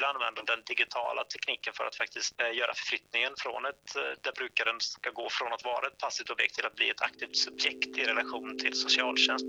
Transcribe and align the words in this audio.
vill 0.00 0.06
använda 0.14 0.42
den 0.42 0.62
digitala 0.66 1.24
tekniken 1.24 1.72
för 1.76 1.84
att 1.84 1.96
faktiskt 1.96 2.40
eh, 2.40 2.52
göra 2.58 2.74
förflyttningen 2.74 3.32
från 3.38 3.66
ett, 3.70 3.96
eh, 3.96 4.02
där 4.24 4.32
brukaren 4.32 4.80
ska 4.80 5.10
gå 5.10 5.28
från 5.30 5.52
att 5.52 5.64
vara 5.64 5.86
ett 5.86 5.98
passivt 5.98 6.30
objekt 6.30 6.54
till 6.54 6.66
att 6.66 6.74
bli 6.74 6.90
ett 6.90 7.02
aktivt 7.02 7.36
subjekt 7.36 7.98
i 7.98 8.02
relation 8.04 8.58
till 8.58 8.74
socialtjänst. 8.74 9.46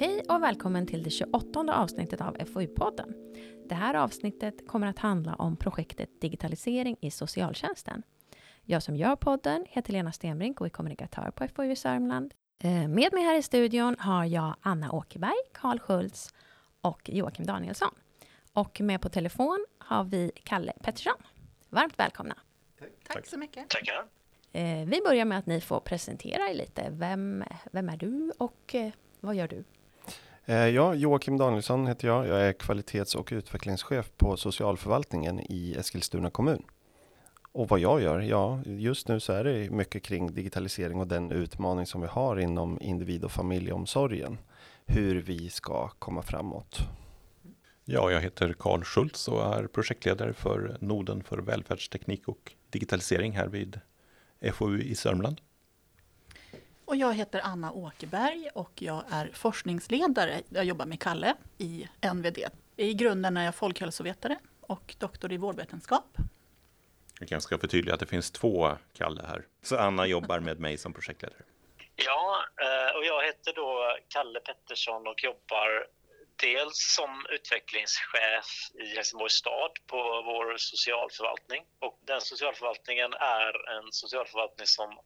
Hej 0.00 0.24
och 0.28 0.42
välkommen 0.42 0.86
till 0.86 1.02
det 1.02 1.10
28 1.10 1.74
avsnittet 1.74 2.20
av 2.20 2.36
FoU-podden. 2.36 3.14
Det 3.68 3.74
här 3.74 3.94
avsnittet 3.94 4.68
kommer 4.68 4.86
att 4.86 4.98
handla 4.98 5.34
om 5.34 5.56
projektet 5.56 6.20
Digitalisering 6.20 6.96
i 7.00 7.10
socialtjänsten. 7.10 8.02
Jag 8.64 8.82
som 8.82 8.96
gör 8.96 9.16
podden 9.16 9.64
heter 9.68 9.92
Lena 9.92 10.12
Stenbrink 10.12 10.60
och 10.60 10.66
är 10.66 10.70
kommunikatör 10.70 11.30
på 11.30 11.48
FoU 11.48 11.76
Sörmland. 11.76 12.34
Eh, 12.64 12.70
med 12.70 13.12
mig 13.12 13.22
här 13.22 13.38
i 13.38 13.42
studion 13.42 13.96
har 13.98 14.24
jag 14.24 14.54
Anna 14.60 14.92
Åkerberg, 14.92 15.36
Karl 15.52 15.78
Schultz 15.78 16.34
och 16.80 17.10
Joakim 17.12 17.46
Danielsson. 17.46 17.94
Och 18.52 18.80
med 18.80 19.00
på 19.00 19.08
telefon 19.08 19.66
har 19.78 20.04
vi 20.04 20.32
Kalle 20.44 20.72
Pettersson. 20.82 21.14
Varmt 21.68 21.98
välkomna. 21.98 22.34
Tack 23.08 23.26
så 23.26 23.38
mycket. 23.38 23.68
Tackar. 23.68 24.04
Eh, 24.52 24.86
vi 24.86 25.00
börjar 25.04 25.24
med 25.24 25.38
att 25.38 25.46
ni 25.46 25.60
får 25.60 25.80
presentera 25.80 26.50
er 26.50 26.54
lite. 26.54 26.86
Vem, 26.90 27.44
vem 27.72 27.88
är 27.88 27.96
du 27.96 28.32
och 28.38 28.74
eh, 28.74 28.92
vad 29.20 29.34
gör 29.34 29.48
du? 29.48 29.64
Ja, 30.44 30.94
Joakim 30.94 31.38
Danielsson 31.38 31.86
heter 31.86 32.08
jag. 32.08 32.26
Jag 32.26 32.40
är 32.42 32.52
kvalitets 32.52 33.14
och 33.14 33.28
utvecklingschef 33.32 34.10
på 34.16 34.36
socialförvaltningen 34.36 35.40
i 35.40 35.74
Eskilstuna 35.78 36.30
kommun. 36.30 36.64
Och 37.52 37.68
vad 37.68 37.78
jag 37.78 38.02
gör? 38.02 38.20
Ja, 38.20 38.60
just 38.64 39.08
nu 39.08 39.20
så 39.20 39.32
är 39.32 39.44
det 39.44 39.70
mycket 39.70 40.02
kring 40.02 40.34
digitalisering 40.34 41.00
och 41.00 41.06
den 41.06 41.30
utmaning 41.30 41.86
som 41.86 42.00
vi 42.00 42.06
har 42.06 42.36
inom 42.36 42.78
individ 42.80 43.24
och 43.24 43.32
familjeomsorgen. 43.32 44.38
Hur 44.86 45.22
vi 45.22 45.50
ska 45.50 45.88
komma 45.88 46.22
framåt. 46.22 46.78
Ja, 47.84 48.10
jag 48.10 48.20
heter 48.20 48.52
Karl 48.58 48.82
Schultz 48.84 49.28
och 49.28 49.54
är 49.56 49.66
projektledare 49.66 50.32
för 50.32 50.76
Noden 50.80 51.24
för 51.24 51.38
välfärdsteknik 51.38 52.28
och 52.28 52.52
digitalisering 52.70 53.32
här 53.32 53.48
vid 53.48 53.80
FoU 54.52 54.82
i 54.82 54.94
Sörmland. 54.94 55.40
Och 56.84 56.96
jag 56.96 57.14
heter 57.14 57.40
Anna 57.44 57.72
Åkerberg 57.72 58.48
och 58.54 58.82
jag 58.82 59.04
är 59.10 59.30
forskningsledare. 59.34 60.42
Jag 60.48 60.64
jobbar 60.64 60.86
med 60.86 61.00
Kalle 61.00 61.34
i 61.58 61.88
NVD. 62.14 62.38
I 62.76 62.94
grunden 62.94 63.36
är 63.36 63.44
jag 63.44 63.54
folkhälsovetare 63.54 64.38
och 64.60 64.94
doktor 64.98 65.32
i 65.32 65.36
vårdvetenskap. 65.36 66.18
Jag 67.22 67.28
kanske 67.28 67.46
ska 67.46 67.58
förtydliga 67.58 67.94
att 67.94 68.00
det 68.00 68.06
finns 68.06 68.30
två 68.30 68.76
Kalle 68.98 69.22
här. 69.28 69.44
Så 69.62 69.76
Anna 69.76 70.06
jobbar 70.06 70.40
med 70.40 70.60
mig 70.60 70.78
som 70.78 70.92
projektledare. 70.92 71.42
Ja, 71.96 72.44
eh, 72.60 72.96
och 72.96 73.04
jag 73.04 73.24
heter 73.24 73.52
då 73.54 73.96
Kalle 74.08 74.40
Pettersson 74.40 75.06
och 75.06 75.24
jobbar 75.24 75.86
dels 76.42 76.94
som 76.96 77.26
utvecklingschef 77.30 78.48
i 78.82 78.86
Helsingborgs 78.96 79.32
stad 79.32 79.70
på 79.86 79.96
vår 80.22 80.56
socialförvaltning. 80.56 81.62
Och 81.80 81.98
den 82.06 82.20
socialförvaltningen 82.20 83.12
är 83.12 83.52
en 83.76 83.92
socialförvaltning 83.92 84.66
som 84.66 84.98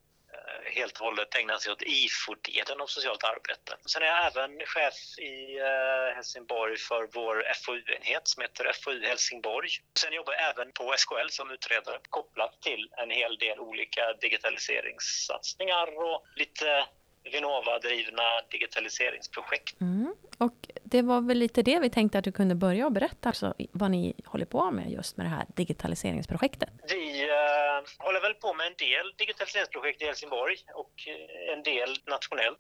helt 0.64 0.98
och 1.00 1.06
hållet 1.06 1.34
ägnar 1.34 1.58
sig 1.58 1.72
åt 1.72 1.82
IFO-delen 1.82 2.80
av 2.80 2.86
socialt 2.86 3.24
arbete. 3.24 3.76
Sen 3.86 4.02
är 4.02 4.06
jag 4.06 4.26
även 4.26 4.66
chef 4.66 5.18
i 5.18 5.58
eh, 5.58 6.14
Helsingborg 6.14 6.76
för 6.76 7.08
vår 7.12 7.44
FoU-enhet 7.64 8.28
som 8.28 8.42
heter 8.42 8.72
FoU 8.84 9.02
Helsingborg. 9.06 9.68
Sen 9.98 10.12
jobbar 10.12 10.32
jag 10.32 10.50
även 10.50 10.72
på 10.72 10.94
SKL 10.96 11.28
som 11.28 11.50
utredare 11.50 11.98
kopplat 12.10 12.62
till 12.62 12.90
en 12.96 13.10
hel 13.10 13.38
del 13.38 13.60
olika 13.60 14.12
digitaliseringssatsningar 14.20 15.86
och 16.04 16.26
lite 16.34 16.86
Vinnova-drivna 17.32 18.42
digitaliseringsprojekt. 18.50 19.80
Mm. 19.80 20.14
Och 20.38 20.56
det 20.90 21.02
var 21.02 21.20
väl 21.20 21.38
lite 21.38 21.62
det 21.62 21.78
vi 21.80 21.90
tänkte 21.90 22.18
att 22.18 22.24
du 22.24 22.32
kunde 22.32 22.54
börja 22.54 22.86
och 22.86 22.92
berätta 22.92 23.28
alltså, 23.28 23.54
vad 23.72 23.90
ni 23.90 24.14
håller 24.24 24.46
på 24.46 24.70
med 24.70 24.90
just 24.90 25.16
med 25.16 25.26
det 25.26 25.30
här 25.30 25.46
digitaliseringsprojektet. 25.56 26.68
Vi 26.88 27.22
eh, 27.22 28.06
håller 28.06 28.20
väl 28.20 28.34
på 28.34 28.54
med 28.54 28.66
en 28.66 28.74
del 28.78 29.14
digitaliseringsprojekt 29.18 30.02
i 30.02 30.04
Helsingborg 30.04 30.56
och 30.74 30.94
eh, 31.06 31.54
en 31.54 31.62
del 31.62 31.90
nationellt. 32.06 32.58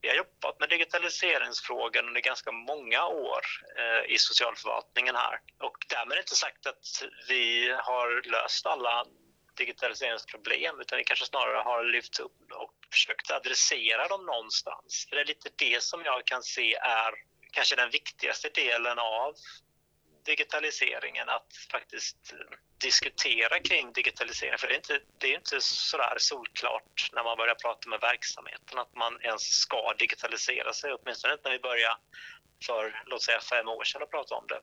Vi 0.00 0.08
har 0.08 0.16
jobbat 0.16 0.60
med 0.60 0.68
digitaliseringsfrågan 0.68 2.08
under 2.08 2.20
ganska 2.20 2.52
många 2.52 3.06
år 3.06 3.42
eh, 3.78 4.14
i 4.14 4.18
socialförvaltningen 4.18 5.14
här 5.16 5.34
och 5.66 5.78
därmed 5.88 6.18
inte 6.18 6.34
sagt 6.34 6.66
att 6.66 6.84
vi 7.28 7.74
har 7.78 8.30
löst 8.30 8.66
alla 8.66 9.04
digitaliseringsproblem 9.56 10.80
utan 10.80 10.98
vi 10.98 11.04
kanske 11.04 11.26
snarare 11.26 11.62
har 11.70 11.84
lyft 11.84 12.18
upp 12.20 12.38
och 12.52 12.74
försökt 12.90 13.30
adressera 13.30 14.08
dem 14.08 14.26
någonstans. 14.26 15.06
För 15.08 15.16
det 15.16 15.22
är 15.22 15.26
lite 15.34 15.50
det 15.56 15.82
som 15.82 16.00
jag 16.04 16.24
kan 16.24 16.42
se 16.42 16.74
är 16.74 17.12
kanske 17.56 17.76
den 17.76 17.90
viktigaste 17.90 18.48
delen 18.48 18.98
av 18.98 19.34
digitaliseringen, 20.24 21.28
att 21.28 21.52
faktiskt 21.70 22.16
diskutera 22.78 23.60
kring 23.60 23.92
digitalisering. 23.92 24.58
För 24.58 24.68
det 24.68 24.74
är 24.74 24.76
inte, 24.76 25.00
det 25.18 25.26
är 25.32 25.36
inte 25.36 25.60
sådär 25.60 26.16
solklart 26.18 27.10
när 27.12 27.24
man 27.24 27.36
börjar 27.36 27.54
prata 27.54 27.88
med 27.88 28.00
verksamheten 28.00 28.78
att 28.78 28.94
man 28.94 29.20
ens 29.22 29.42
ska 29.42 29.92
digitalisera 29.98 30.72
sig, 30.72 30.92
åtminstone 30.92 31.32
inte 31.32 31.48
när 31.48 31.56
vi 31.56 31.62
börjar 31.70 31.96
för, 32.66 33.02
låt 33.06 33.22
säga 33.22 33.40
fem 33.40 33.68
år 33.68 33.84
sedan 33.84 34.02
att 34.02 34.10
prata 34.10 34.34
om 34.34 34.46
det. 34.48 34.60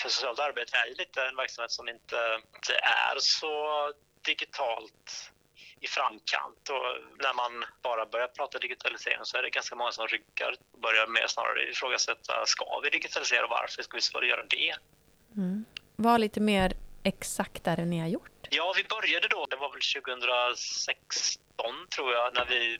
För 0.00 0.08
socialt 0.08 0.38
arbete 0.38 0.76
är 0.76 0.86
ju 0.86 0.94
lite 0.94 1.24
en 1.24 1.36
verksamhet 1.36 1.70
som 1.70 1.88
inte, 1.88 2.40
inte 2.56 2.74
är 2.74 3.16
så 3.18 3.92
digitalt 4.22 5.32
i 5.80 5.86
framkant 5.86 6.68
och 6.70 6.86
när 7.24 7.34
man 7.34 7.64
bara 7.82 8.06
börjar 8.06 8.28
prata 8.28 8.58
digitalisering 8.58 9.18
så 9.22 9.36
är 9.36 9.42
det 9.42 9.50
ganska 9.50 9.74
många 9.76 9.92
som 9.92 10.06
ryggar 10.06 10.56
och 10.72 10.80
börjar 10.80 11.06
mer 11.06 11.26
snarare 11.26 11.70
ifrågasätta 11.70 12.46
ska 12.46 12.80
vi 12.82 12.90
digitalisera 12.90 13.44
och 13.44 13.50
varför 13.50 14.00
ska 14.00 14.18
vi 14.20 14.26
göra 14.26 14.44
det? 14.46 14.74
Mm. 15.36 15.64
Vad 15.96 16.20
lite 16.20 16.40
mer 16.40 16.72
exakt 17.02 17.66
är 17.66 17.76
det 17.76 17.84
ni 17.84 18.00
har 18.00 18.08
gjort? 18.08 18.46
Ja, 18.50 18.74
vi 18.76 18.84
började 18.84 19.28
då, 19.28 19.46
det 19.50 19.56
var 19.56 19.70
väl 19.72 20.02
2016 20.02 21.86
tror 21.96 22.12
jag, 22.12 22.34
när 22.34 22.44
vi 22.44 22.78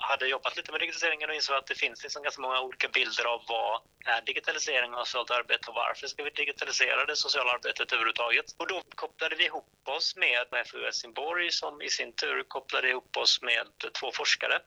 hade 0.00 0.26
jobbat 0.26 0.56
lite 0.56 0.72
med 0.72 0.80
digitaliseringen 0.80 1.30
och 1.30 1.36
insåg 1.36 1.56
att 1.56 1.66
det 1.66 1.74
finns 1.74 2.02
liksom 2.02 2.22
ganska 2.22 2.42
många 2.42 2.60
olika 2.60 2.88
bilder 2.88 3.24
av 3.24 3.40
vad 3.48 3.80
är 4.04 4.20
digitalisering 4.22 4.94
av 4.94 5.04
socialt 5.04 5.30
arbete 5.30 5.70
och 5.70 5.74
varför 5.74 6.06
ska 6.06 6.22
vi 6.22 6.30
digitalisera 6.30 7.04
det 7.04 7.16
sociala 7.16 7.50
arbetet 7.52 7.92
överhuvudtaget? 7.92 8.44
Och 8.58 8.66
då 8.66 8.82
kopplade 8.94 9.36
vi 9.36 9.44
ihop 9.44 9.88
oss 9.96 10.16
med 10.16 10.66
FU 10.66 10.84
Helsingborg 10.84 11.50
som 11.50 11.82
i 11.82 11.90
sin 11.90 12.12
tur 12.12 12.42
kopplade 12.48 12.88
ihop 12.88 13.16
oss 13.16 13.42
med 13.42 13.66
två 14.00 14.12
forskare 14.12 14.60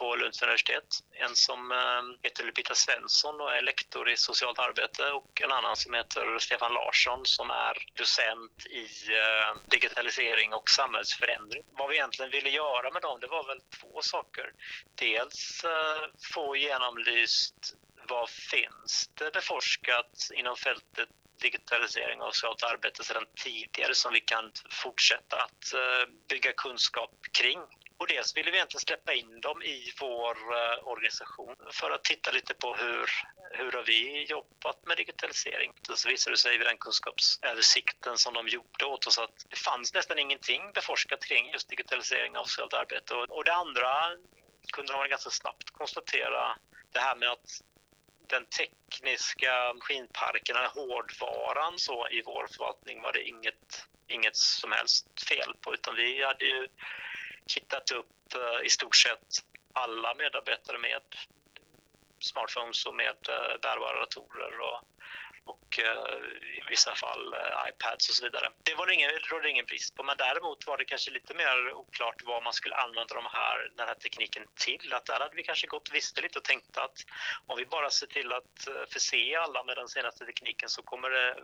på 0.00 0.16
Lunds 0.16 0.42
universitet. 0.42 0.88
En 1.12 1.34
som 1.36 1.72
ehm, 1.72 2.16
heter 2.22 2.44
Lupita 2.44 2.74
Svensson 2.74 3.40
och 3.40 3.52
är 3.56 3.62
lektor 3.62 4.10
i 4.10 4.16
socialt 4.16 4.58
arbete 4.58 5.10
och 5.10 5.42
en 5.42 5.52
annan 5.52 5.76
som 5.76 5.94
heter 5.94 6.38
Stefan 6.38 6.72
Larsson 6.72 7.20
som 7.26 7.50
är 7.50 7.74
docent 7.94 8.66
i 8.66 8.84
ehm, 9.14 9.58
digitalisering 9.70 10.52
och 10.52 10.70
samhällsförändring. 10.70 11.62
Vad 11.78 11.88
vi 11.88 11.94
egentligen 11.94 12.30
ville 12.30 12.50
göra 12.50 12.90
med 12.90 13.02
dem, 13.02 13.20
det 13.20 13.26
var 13.26 13.46
väl 13.46 13.60
två 13.80 14.02
saker. 14.02 14.52
Dels 14.94 15.64
eh, 15.64 16.02
få 16.34 16.56
genomlyst 16.56 17.74
vad 18.08 18.30
finns 18.30 19.10
det 19.14 19.30
beforskat 19.32 20.28
inom 20.34 20.56
fältet 20.56 21.08
digitalisering 21.40 22.20
och 22.20 22.34
socialt 22.34 22.62
arbete 22.62 23.04
sedan 23.04 23.26
tidigare 23.44 23.94
som 23.94 24.12
vi 24.12 24.20
kan 24.20 24.52
fortsätta 24.70 25.36
att 25.36 25.74
eh, 25.74 26.12
bygga 26.28 26.52
kunskap 26.52 27.10
kring. 27.32 27.60
Och 28.00 28.06
dels 28.06 28.36
ville 28.36 28.50
vi 28.50 28.56
egentligen 28.56 28.80
släppa 28.80 29.12
in 29.12 29.40
dem 29.40 29.62
i 29.62 29.92
vår 30.00 30.36
eh, 30.56 30.88
organisation 30.88 31.56
för 31.70 31.90
att 31.90 32.04
titta 32.04 32.30
lite 32.30 32.54
på 32.54 32.74
hur, 32.74 33.10
hur 33.50 33.72
har 33.72 33.82
vi 33.82 34.24
jobbat 34.24 34.86
med 34.86 34.96
digitalisering. 34.96 35.72
Så 35.94 36.08
visade 36.08 36.34
det 36.34 36.38
sig 36.38 36.58
vid 36.58 36.66
den 36.66 36.78
kunskapsöversikten 36.78 38.18
som 38.18 38.34
de 38.34 38.48
gjorde 38.48 38.84
åt 38.84 39.06
oss 39.06 39.18
att 39.18 39.46
det 39.48 39.56
fanns 39.56 39.94
nästan 39.94 40.18
ingenting 40.18 40.72
beforskat 40.74 41.24
kring 41.24 41.50
just 41.52 41.68
digitalisering 41.68 42.36
av 42.36 42.44
socialt 42.44 42.74
arbete. 42.74 43.14
Och, 43.14 43.30
och 43.30 43.44
det 43.44 43.54
andra 43.54 43.92
kunde 44.72 44.92
de 44.92 45.08
ganska 45.08 45.30
snabbt 45.30 45.70
konstatera 45.70 46.56
det 46.92 47.00
här 47.00 47.16
med 47.16 47.28
att 47.28 47.60
den 48.26 48.46
tekniska 48.46 49.74
maskinparken, 49.74 50.56
eller 50.56 50.68
hårdvaran 50.68 51.78
så 51.78 52.08
i 52.08 52.22
vår 52.22 52.46
förvaltning 52.56 53.02
var 53.02 53.12
det 53.12 53.22
inget, 53.22 53.86
inget 54.08 54.36
som 54.36 54.72
helst 54.72 55.06
fel 55.28 55.54
på 55.60 55.74
utan 55.74 55.96
vi 55.96 56.24
hade 56.24 56.44
ju 56.44 56.68
kittat 57.54 57.90
upp 57.90 58.34
eh, 58.34 58.66
i 58.66 58.68
stort 58.68 58.96
sett 58.96 59.28
alla 59.72 60.14
medarbetare 60.14 60.78
med 60.78 61.02
smartphones 62.18 62.86
och 62.86 62.94
med 62.94 63.18
eh, 63.28 63.54
bärbara 63.62 64.00
datorer 64.00 64.54
och, 64.68 64.78
och 65.44 65.78
eh, 65.78 66.18
i 66.58 66.62
vissa 66.68 66.94
fall 66.94 67.34
iPads 67.68 68.08
och 68.08 68.14
så 68.14 68.24
vidare. 68.24 68.46
Det 68.62 68.74
var 68.74 68.86
det 68.86 68.94
ingen, 68.94 69.10
rådde 69.10 69.50
ingen 69.50 69.66
brist 69.66 69.94
på, 69.94 70.02
men 70.02 70.16
däremot 70.16 70.66
var 70.66 70.78
det 70.78 70.84
kanske 70.84 71.10
lite 71.10 71.34
mer 71.34 71.72
oklart 71.72 72.22
vad 72.24 72.42
man 72.42 72.52
skulle 72.52 72.74
använda 72.74 73.14
de 73.14 73.26
här, 73.32 73.70
den 73.76 73.88
här 73.88 73.94
tekniken 73.94 74.44
till. 74.54 74.92
Att 74.92 75.06
där 75.06 75.20
hade 75.20 75.36
vi 75.36 75.42
kanske 75.42 75.66
gått 75.66 75.90
visste 75.92 76.20
lite 76.20 76.38
och 76.38 76.44
tänkt 76.44 76.76
att 76.76 76.98
om 77.46 77.56
vi 77.58 77.66
bara 77.66 77.90
ser 77.90 78.06
till 78.06 78.32
att 78.32 78.68
förse 78.92 79.38
alla 79.38 79.64
med 79.64 79.76
den 79.76 79.88
senaste 79.88 80.26
tekniken 80.26 80.68
så 80.68 80.82
kommer 80.82 81.10
det 81.10 81.36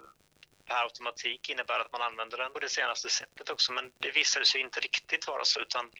per 0.66 0.82
automatik 0.82 1.48
innebär 1.48 1.80
att 1.80 1.92
man 1.92 2.02
använder 2.02 2.38
den 2.38 2.52
på 2.52 2.58
det 2.58 2.68
senaste 2.68 3.08
sättet 3.08 3.50
också. 3.50 3.72
Men 3.72 3.92
det 3.98 4.10
visade 4.10 4.44
sig 4.44 4.60
inte 4.60 4.80
riktigt 4.80 5.26
vara 5.26 5.44
så 5.44 5.60
utan 5.60 5.90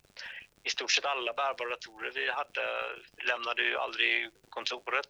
i 0.65 0.71
stort 0.71 0.91
sett 0.93 1.05
alla 1.05 1.33
bärbara 1.33 1.71
datorer 1.71 2.11
vi 2.15 2.31
hade 2.31 2.63
lämnade 3.29 3.63
ju 3.63 3.77
aldrig 3.77 4.31
kontoret. 4.49 5.09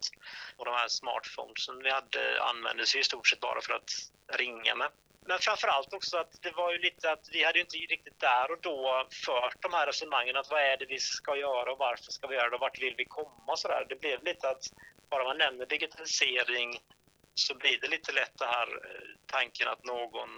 Och 0.57 0.65
de 0.65 0.73
här 0.73 0.87
smartphonesen 0.87 1.83
vi 1.83 1.89
hade 1.89 2.41
användes 2.41 2.95
i 2.95 3.03
stort 3.03 3.27
sett 3.27 3.39
bara 3.39 3.61
för 3.61 3.73
att 3.73 3.91
ringa 4.33 4.75
med. 4.75 4.89
Men 5.27 5.39
framför 5.39 5.67
allt 5.67 5.93
också 5.93 6.17
att 6.17 6.41
det 6.41 6.51
var 6.51 6.71
ju 6.71 6.79
lite 6.79 7.11
att 7.11 7.29
vi 7.31 7.43
hade 7.43 7.57
ju 7.57 7.63
inte 7.63 7.77
riktigt 7.77 8.19
där 8.19 8.51
och 8.51 8.61
då 8.61 9.07
fört 9.25 9.61
de 9.61 9.73
här 9.73 9.87
resonemangen 9.87 10.37
att 10.37 10.49
vad 10.49 10.61
är 10.61 10.77
det 10.77 10.85
vi 10.85 10.99
ska 10.99 11.35
göra 11.35 11.71
och 11.71 11.77
varför 11.77 12.11
ska 12.11 12.27
vi 12.27 12.35
göra 12.35 12.49
det 12.49 12.55
och 12.55 12.61
vart 12.61 12.81
vill 12.81 12.95
vi 12.97 13.05
komma 13.05 13.51
och 13.51 13.59
sådär. 13.59 13.85
Det 13.89 13.95
blev 13.95 14.23
lite 14.23 14.49
att 14.49 14.63
bara 15.09 15.23
man 15.23 15.37
nämner 15.37 15.65
digitalisering 15.65 16.79
så 17.39 17.55
blir 17.55 17.81
det 17.81 17.87
lite 17.87 18.11
lätt 18.11 18.37
det 18.37 18.45
här 18.45 18.67
eh, 18.67 19.09
tanken 19.25 19.67
att 19.67 19.83
någon 19.85 20.29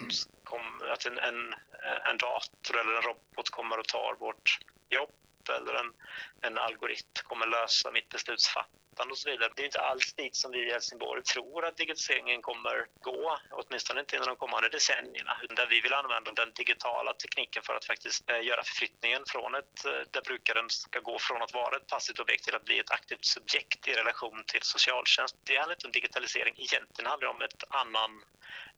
kom, 0.44 0.82
att 0.94 1.06
en, 1.06 1.18
en, 1.18 1.54
eh, 1.54 2.10
en 2.10 2.18
dator 2.18 2.80
eller 2.80 2.94
en 2.94 3.02
robot 3.02 3.50
kommer 3.50 3.78
och 3.80 3.88
tar 3.88 4.16
vårt 4.20 4.60
jobb 4.90 5.16
eller 5.50 5.74
en, 5.74 5.94
en 6.42 6.58
algoritm 6.58 7.24
kommer 7.24 7.48
lösa 7.48 7.92
mitt 7.92 8.10
beslutsfattande 8.10 8.79
och 9.12 9.18
så 9.18 9.30
vidare. 9.30 9.52
Det 9.56 9.62
är 9.62 9.66
inte 9.66 9.82
alls 9.82 10.14
dit 10.14 10.36
som 10.36 10.52
vi 10.52 10.68
i 10.68 10.72
Helsingborg 10.72 11.24
tror 11.24 11.66
att 11.66 11.78
digitaliseringen 11.78 12.42
kommer 12.42 12.86
gå, 13.02 13.38
åtminstone 13.52 14.00
inte 14.00 14.16
inom 14.16 14.28
de 14.28 14.36
kommande 14.36 14.70
decennierna. 14.70 15.34
Där 15.50 15.68
vi 15.68 15.82
vill 15.82 15.94
använda 15.94 16.32
den 16.32 16.52
digitala 16.54 17.14
tekniken 17.14 17.64
för 17.64 17.74
att 17.76 17.86
faktiskt 17.86 18.30
eh, 18.30 18.42
göra 18.42 18.64
förflyttningen 18.64 19.24
från 19.28 19.56
ett, 19.56 19.86
eh, 19.86 19.92
där 20.12 20.22
brukaren 20.22 20.70
ska 20.70 21.00
gå 21.00 21.20
från 21.20 21.42
att 21.42 21.54
vara 21.54 21.76
ett 21.76 21.88
passivt 21.88 22.20
objekt 22.20 22.44
till 22.44 22.56
att 22.56 22.66
bli 22.66 22.80
ett 22.80 22.92
aktivt 22.92 23.26
subjekt 23.26 23.88
i 23.88 23.94
relation 23.94 24.44
till 24.48 24.62
socialtjänst. 24.62 25.36
Det 25.44 25.56
handlar 25.56 25.76
inte 25.76 25.88
om 25.88 25.92
digitalisering, 25.92 26.54
egentligen 26.58 27.10
handlar 27.10 27.28
det 27.28 27.34
om 27.36 27.42
ett 27.42 27.64
annan, 27.70 28.12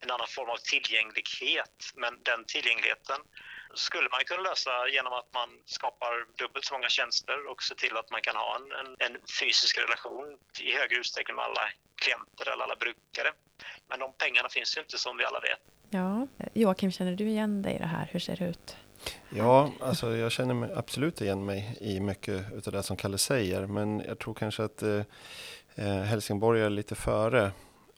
en 0.00 0.10
annan 0.10 0.26
form 0.28 0.50
av 0.50 0.56
tillgänglighet, 0.56 1.76
men 1.94 2.22
den 2.22 2.44
tillgängligheten 2.44 3.20
skulle 3.74 4.08
man 4.14 4.20
kunna 4.26 4.42
lösa 4.50 4.88
genom 4.88 5.12
att 5.12 5.28
man 5.34 5.48
skapar 5.66 6.12
dubbelt 6.38 6.64
så 6.64 6.74
många 6.74 6.88
tjänster 6.88 7.38
och 7.50 7.62
ser 7.62 7.74
till 7.74 7.96
att 7.96 8.10
man 8.10 8.22
kan 8.22 8.36
ha 8.36 8.56
en, 8.58 8.66
en, 8.80 8.90
en 9.06 9.14
fysisk 9.40 9.78
relation 9.78 10.26
i 10.60 10.72
högre 10.72 10.96
utsträckning 10.96 11.36
med 11.36 11.44
alla 11.44 11.64
klienter 12.02 12.44
eller 12.52 12.64
alla 12.64 12.76
brukare. 12.76 13.30
Men 13.88 13.98
de 13.98 14.12
pengarna 14.12 14.48
finns 14.48 14.76
ju 14.76 14.80
inte 14.80 14.98
som 14.98 15.16
vi 15.16 15.24
alla 15.24 15.40
vet. 15.40 15.60
Ja, 15.90 16.26
Joakim, 16.54 16.90
känner 16.92 17.14
du 17.16 17.28
igen 17.28 17.62
dig 17.62 17.74
i 17.74 17.78
det 17.78 17.86
här? 17.86 18.08
Hur 18.12 18.20
ser 18.20 18.36
det 18.36 18.44
ut? 18.44 18.76
Ja, 19.30 19.70
alltså 19.80 20.16
jag 20.16 20.32
känner 20.32 20.54
mig 20.54 20.70
absolut 20.74 21.20
igen 21.20 21.44
mig 21.44 21.76
i 21.80 22.00
mycket 22.00 22.66
av 22.66 22.72
det 22.72 22.82
som 22.82 22.96
Kalle 22.96 23.18
säger. 23.18 23.66
Men 23.66 24.02
jag 24.06 24.18
tror 24.18 24.34
kanske 24.34 24.64
att 24.64 24.82
eh, 24.82 25.02
eh, 25.74 26.02
Helsingborg 26.02 26.62
är 26.62 26.70
lite 26.70 26.94
före 26.94 27.52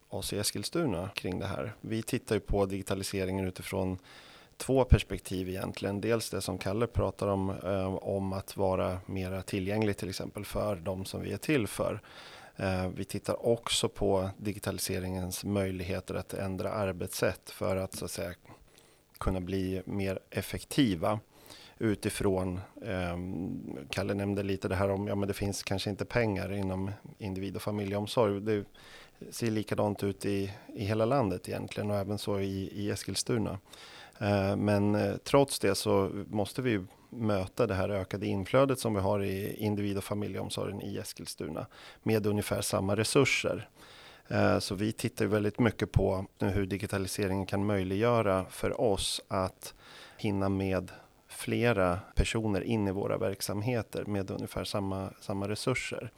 oss 0.09 0.33
i 0.33 0.39
Eskilstuna 0.39 1.11
kring 1.15 1.39
det 1.39 1.47
här. 1.47 1.73
Vi 1.81 2.03
tittar 2.03 2.35
ju 2.35 2.41
på 2.41 2.67
digitaliseringen 2.67 3.47
utifrån 3.47 3.99
två 4.57 4.85
perspektiv 4.85 5.49
egentligen. 5.49 6.01
Dels 6.01 6.31
det 6.31 6.41
som 6.41 6.59
Kalle 6.59 6.87
pratar 6.87 7.27
om, 7.27 7.51
eh, 7.51 7.95
om 7.95 8.33
att 8.33 8.57
vara 8.57 8.99
mera 9.07 9.43
tillgänglig 9.43 9.97
till 9.97 10.09
exempel 10.09 10.45
för 10.45 10.77
de 10.77 11.05
som 11.05 11.21
vi 11.23 11.33
är 11.33 11.37
till 11.37 11.67
för. 11.67 12.01
Eh, 12.57 12.89
vi 12.89 13.05
tittar 13.05 13.47
också 13.47 13.89
på 13.89 14.31
digitaliseringens 14.39 15.45
möjligheter 15.45 16.15
att 16.15 16.35
ändra 16.35 16.73
arbetssätt 16.73 17.51
för 17.51 17.77
att 17.77 17.95
så 17.95 18.05
att 18.05 18.11
säga 18.11 18.35
kunna 19.19 19.41
bli 19.41 19.83
mer 19.85 20.19
effektiva 20.31 21.21
utifrån, 21.79 22.61
eh, 22.83 23.19
Kalle 23.91 24.15
nämnde 24.15 24.43
lite 24.43 24.69
det 24.69 24.75
här 24.75 24.91
om, 24.91 25.07
ja 25.07 25.15
men 25.15 25.29
det 25.29 25.35
finns 25.35 25.63
kanske 25.63 25.91
inte 25.91 26.05
pengar 26.05 26.53
inom 26.53 26.91
individ 27.19 27.57
och 27.57 27.63
familjeomsorg. 27.63 28.41
Det 28.41 28.65
ser 29.31 29.51
likadant 29.51 30.05
ut 30.05 30.27
i, 30.27 30.53
i 30.75 30.85
hela 30.85 31.05
landet 31.05 31.49
egentligen 31.49 31.91
och 31.91 31.97
även 31.97 32.19
så 32.19 32.41
i, 32.41 32.71
i 32.73 32.91
Eskilstuna. 32.91 33.59
Eh, 34.25 34.57
men 34.57 34.95
eh, 34.95 35.17
trots 35.17 35.59
det 35.59 35.75
så 35.75 36.11
måste 36.31 36.63
vi 36.63 36.85
möta 37.11 37.67
det 37.67 37.75
här 37.75 37.89
ökade 37.89 38.27
inflödet 38.27 38.79
som 38.79 38.95
vi 38.95 39.01
har 39.01 39.23
i 39.23 39.57
individ 39.57 39.99
och 39.99 40.05
familjeomsorgen 40.05 40.83
i 40.83 40.97
Eskilstuna 40.97 41.67
med 42.03 42.27
ungefär 42.27 42.61
samma 42.61 42.97
resurser. 42.97 43.69
Eh, 44.29 44.59
så 44.59 44.75
vi 44.75 44.93
tittar 44.93 45.27
väldigt 45.27 45.59
mycket 45.59 45.93
på 45.93 46.27
hur 46.39 46.67
digitaliseringen 46.67 47.47
kan 47.47 47.67
möjliggöra 47.67 48.45
för 48.51 48.81
oss 48.81 49.21
att 49.29 49.75
hinna 50.17 50.49
med 50.49 50.93
flera 51.29 51.99
personer 52.15 52.61
in 52.61 52.89
i 52.89 52.93
våra 52.93 53.19
verksamheter 53.19 54.05
med 54.05 54.31
ungefär 54.31 54.65
samma, 54.65 55.11
samma 55.21 55.49
resurser. 55.49 56.11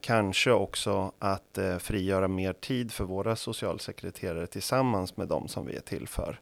kanske 0.00 0.52
också 0.52 1.12
att 1.18 1.58
frigöra 1.78 2.28
mer 2.28 2.52
tid 2.52 2.92
för 2.92 3.04
våra 3.04 3.36
socialsekreterare 3.36 4.46
tillsammans 4.46 5.16
med 5.16 5.28
de 5.28 5.48
som 5.48 5.66
vi 5.66 5.76
är 5.76 5.80
till 5.80 6.08
för. 6.08 6.40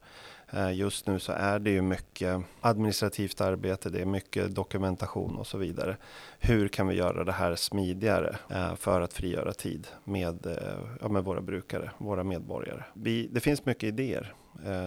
Eh, 0.53 0.73
just 0.73 1.07
nu 1.07 1.19
så 1.19 1.33
är 1.33 1.59
det 1.59 1.71
ju 1.71 1.83
mycket 1.83 2.43
administrativt 2.61 3.41
arbete, 3.41 3.91
det 3.91 4.01
är 4.01 4.07
mycket 4.07 4.55
dokumentation 4.55 5.37
och 5.37 5.47
så 5.47 5.59
vidare. 5.59 5.97
Hur 6.39 6.69
kan 6.69 6.89
vi 6.89 6.95
göra 6.95 7.25
det 7.25 7.33
här 7.33 7.55
smidigare 7.55 8.37
eh, 8.51 8.75
för 8.75 9.01
att 9.01 9.13
frigöra 9.13 9.53
tid 9.53 9.87
med, 10.05 10.47
eh, 10.47 10.79
ja, 11.01 11.09
med 11.09 11.25
våra 11.25 11.41
brukare, 11.41 11.91
våra 11.99 12.25
medborgare? 12.25 12.85
Vi, 12.95 13.29
det 13.33 13.41
finns 13.41 13.67
mycket 13.67 13.85
idéer, 13.85 14.35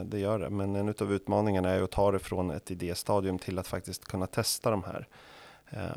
det 0.06 0.20
gör 0.20 0.40
det, 0.40 0.50
men 0.50 0.76
en 0.76 0.94
av 1.02 1.14
utmaningarna 1.14 1.70
är 1.70 1.82
att 1.82 1.92
ta 1.92 2.12
det 2.12 2.20
från 2.20 2.52
ett 2.52 2.72
idéstadium 2.72 3.40
till 3.40 3.60
att 3.60 3.68
faktiskt 3.68 4.06
kunna 4.06 4.28
testa 4.28 4.72
de 4.72 4.84
här 4.84 5.08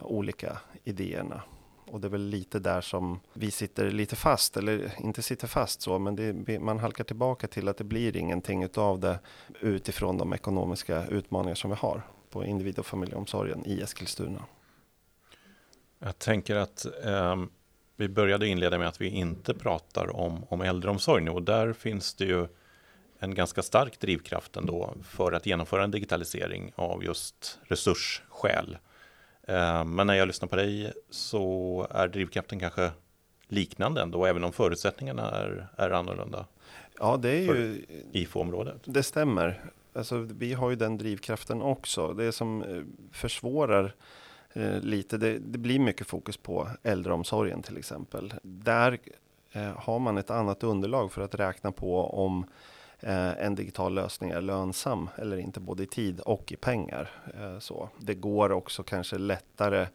olika 0.03 0.59
idéerna 0.85 1.43
och 1.87 2.01
det 2.01 2.07
är 2.07 2.11
väl 2.11 2.29
lite 2.29 2.59
där 2.59 2.81
som 2.81 3.21
vi 3.33 3.51
sitter 3.51 3.91
lite 3.91 4.17
fast, 4.17 4.57
eller 4.57 4.93
inte 5.01 5.23
sitter 5.23 5.47
fast 5.47 5.83
så, 5.83 5.99
men 5.99 6.17
det, 6.17 6.61
man 6.61 6.79
halkar 6.79 7.05
tillbaka 7.05 7.47
till 7.47 7.69
att 7.69 7.77
det 7.77 7.85
blir 7.85 8.17
ingenting 8.17 8.63
utav 8.63 9.01
det 9.01 9.19
utifrån 9.61 10.19
de 10.19 10.33
ekonomiska 10.33 11.07
utmaningar 11.07 11.55
som 11.55 11.71
vi 11.71 11.77
har 11.77 12.03
på 12.31 12.45
individ 12.45 12.79
och 12.79 12.87
familjeomsorgen 12.87 13.67
i 13.67 13.81
Eskilstuna. 13.81 14.45
Jag 15.99 16.19
tänker 16.19 16.57
att 16.57 16.87
eh, 17.05 17.37
vi 17.97 18.09
började 18.09 18.47
inleda 18.47 18.79
med 18.79 18.89
att 18.89 19.01
vi 19.01 19.09
inte 19.09 19.55
pratar 19.55 20.17
om, 20.17 20.45
om 20.49 20.61
äldreomsorg 20.61 21.23
nu 21.25 21.31
och 21.31 21.43
där 21.43 21.73
finns 21.73 22.15
det 22.15 22.25
ju 22.25 22.47
en 23.19 23.35
ganska 23.35 23.63
stark 23.63 24.01
drivkraft 24.01 24.57
ändå 24.57 24.95
för 25.05 25.33
att 25.33 25.47
genomföra 25.47 25.85
en 25.85 25.91
digitalisering 25.91 26.73
av 26.77 27.05
just 27.05 27.59
resursskäl. 27.63 28.79
Eh, 29.47 29.85
men 29.85 30.07
när 30.07 30.15
jag 30.15 30.29
lyssnar 30.29 30.49
på 30.49 30.57
dig 30.57 30.93
så 31.11 31.87
är 31.91 32.09
drivkraften 32.09 32.59
kanske 32.59 32.91
liknande 33.49 34.03
ändå, 34.03 34.27
även 34.27 34.45
om 34.45 34.53
förutsättningarna 34.53 35.31
är, 35.31 35.69
är 35.77 35.91
annorlunda. 35.91 36.47
Ja, 36.99 37.17
det 37.17 37.31
är 37.31 37.41
ju... 37.41 37.85
IFO-området. 38.13 38.83
Det 38.85 39.03
stämmer. 39.03 39.61
Alltså, 39.93 40.17
vi 40.17 40.53
har 40.53 40.71
ju 40.71 40.77
den 40.77 40.99
drivkraften 40.99 41.63
också. 41.63 42.13
Det 42.13 42.33
som 42.33 42.63
eh, 42.63 42.83
försvårar 43.13 43.95
eh, 44.53 44.81
lite, 44.81 45.19
det, 45.19 45.39
det, 45.39 45.59
blir 45.59 45.79
mycket 45.79 46.07
fokus 46.07 46.37
på 46.37 46.69
äldreomsorgen 46.83 47.63
till 47.63 47.77
exempel. 47.77 48.35
Där 48.43 48.99
eh, 49.53 49.79
har 49.79 49.99
man 49.99 50.19
ett 50.19 50.31
annat 50.31 50.63
underlag 50.63 51.13
för 51.13 51.23
att 51.23 51.35
räkna 51.35 51.73
på 51.73 52.11
om 52.11 52.47
Eh, 53.07 53.45
en 53.47 53.55
digital 53.55 53.95
lösning 53.95 54.31
är 54.31 54.41
lönsam 54.41 55.11
eller 55.17 55.37
inte, 55.37 55.61
både 55.61 55.83
i 55.83 55.87
tid 55.87 56.21
och 56.21 56.53
i 56.53 56.57
pengar. 56.57 57.11
Eh, 57.35 57.59
så. 57.59 57.89
Det 57.99 58.15
går 58.15 58.53
också 58.53 58.83
kanske 58.83 59.19
lättare 59.19 59.87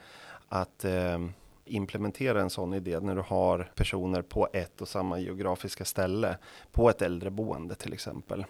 att 0.47 0.85
eh, 0.85 1.19
implementera 1.65 2.41
en 2.41 2.49
sån 2.49 2.73
idé 2.73 2.99
när 2.99 3.15
du 3.15 3.21
har 3.21 3.71
personer 3.75 4.21
på 4.21 4.47
ett 4.53 4.81
och 4.81 4.87
samma 4.87 5.19
geografiska 5.19 5.85
ställe 5.85 6.37
på 6.71 6.89
ett 6.89 7.01
äldreboende 7.01 7.75
till 7.75 7.93
exempel. 7.93 8.45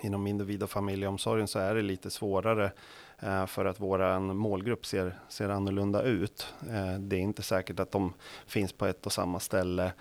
Inom 0.00 0.26
individ 0.26 0.62
och 0.62 0.70
familjeomsorgen 0.70 1.48
så 1.48 1.58
är 1.58 1.74
det 1.74 1.82
lite 1.82 2.10
svårare 2.10 2.72
Eh, 3.18 3.46
för 3.46 3.64
att 3.64 3.80
våran 3.80 4.36
målgrupp 4.36 4.86
ser, 4.86 5.18
ser 5.28 5.48
annorlunda 5.48 6.02
ut. 6.02 6.54
Eh, 6.70 6.98
det 6.98 7.16
är 7.16 7.20
inte 7.20 7.42
säkert 7.42 7.80
att 7.80 7.90
de 7.90 8.12
finns 8.46 8.72
på 8.72 8.86
ett 8.86 9.06
och 9.06 9.12
samma 9.12 9.40
ställe. 9.40 9.92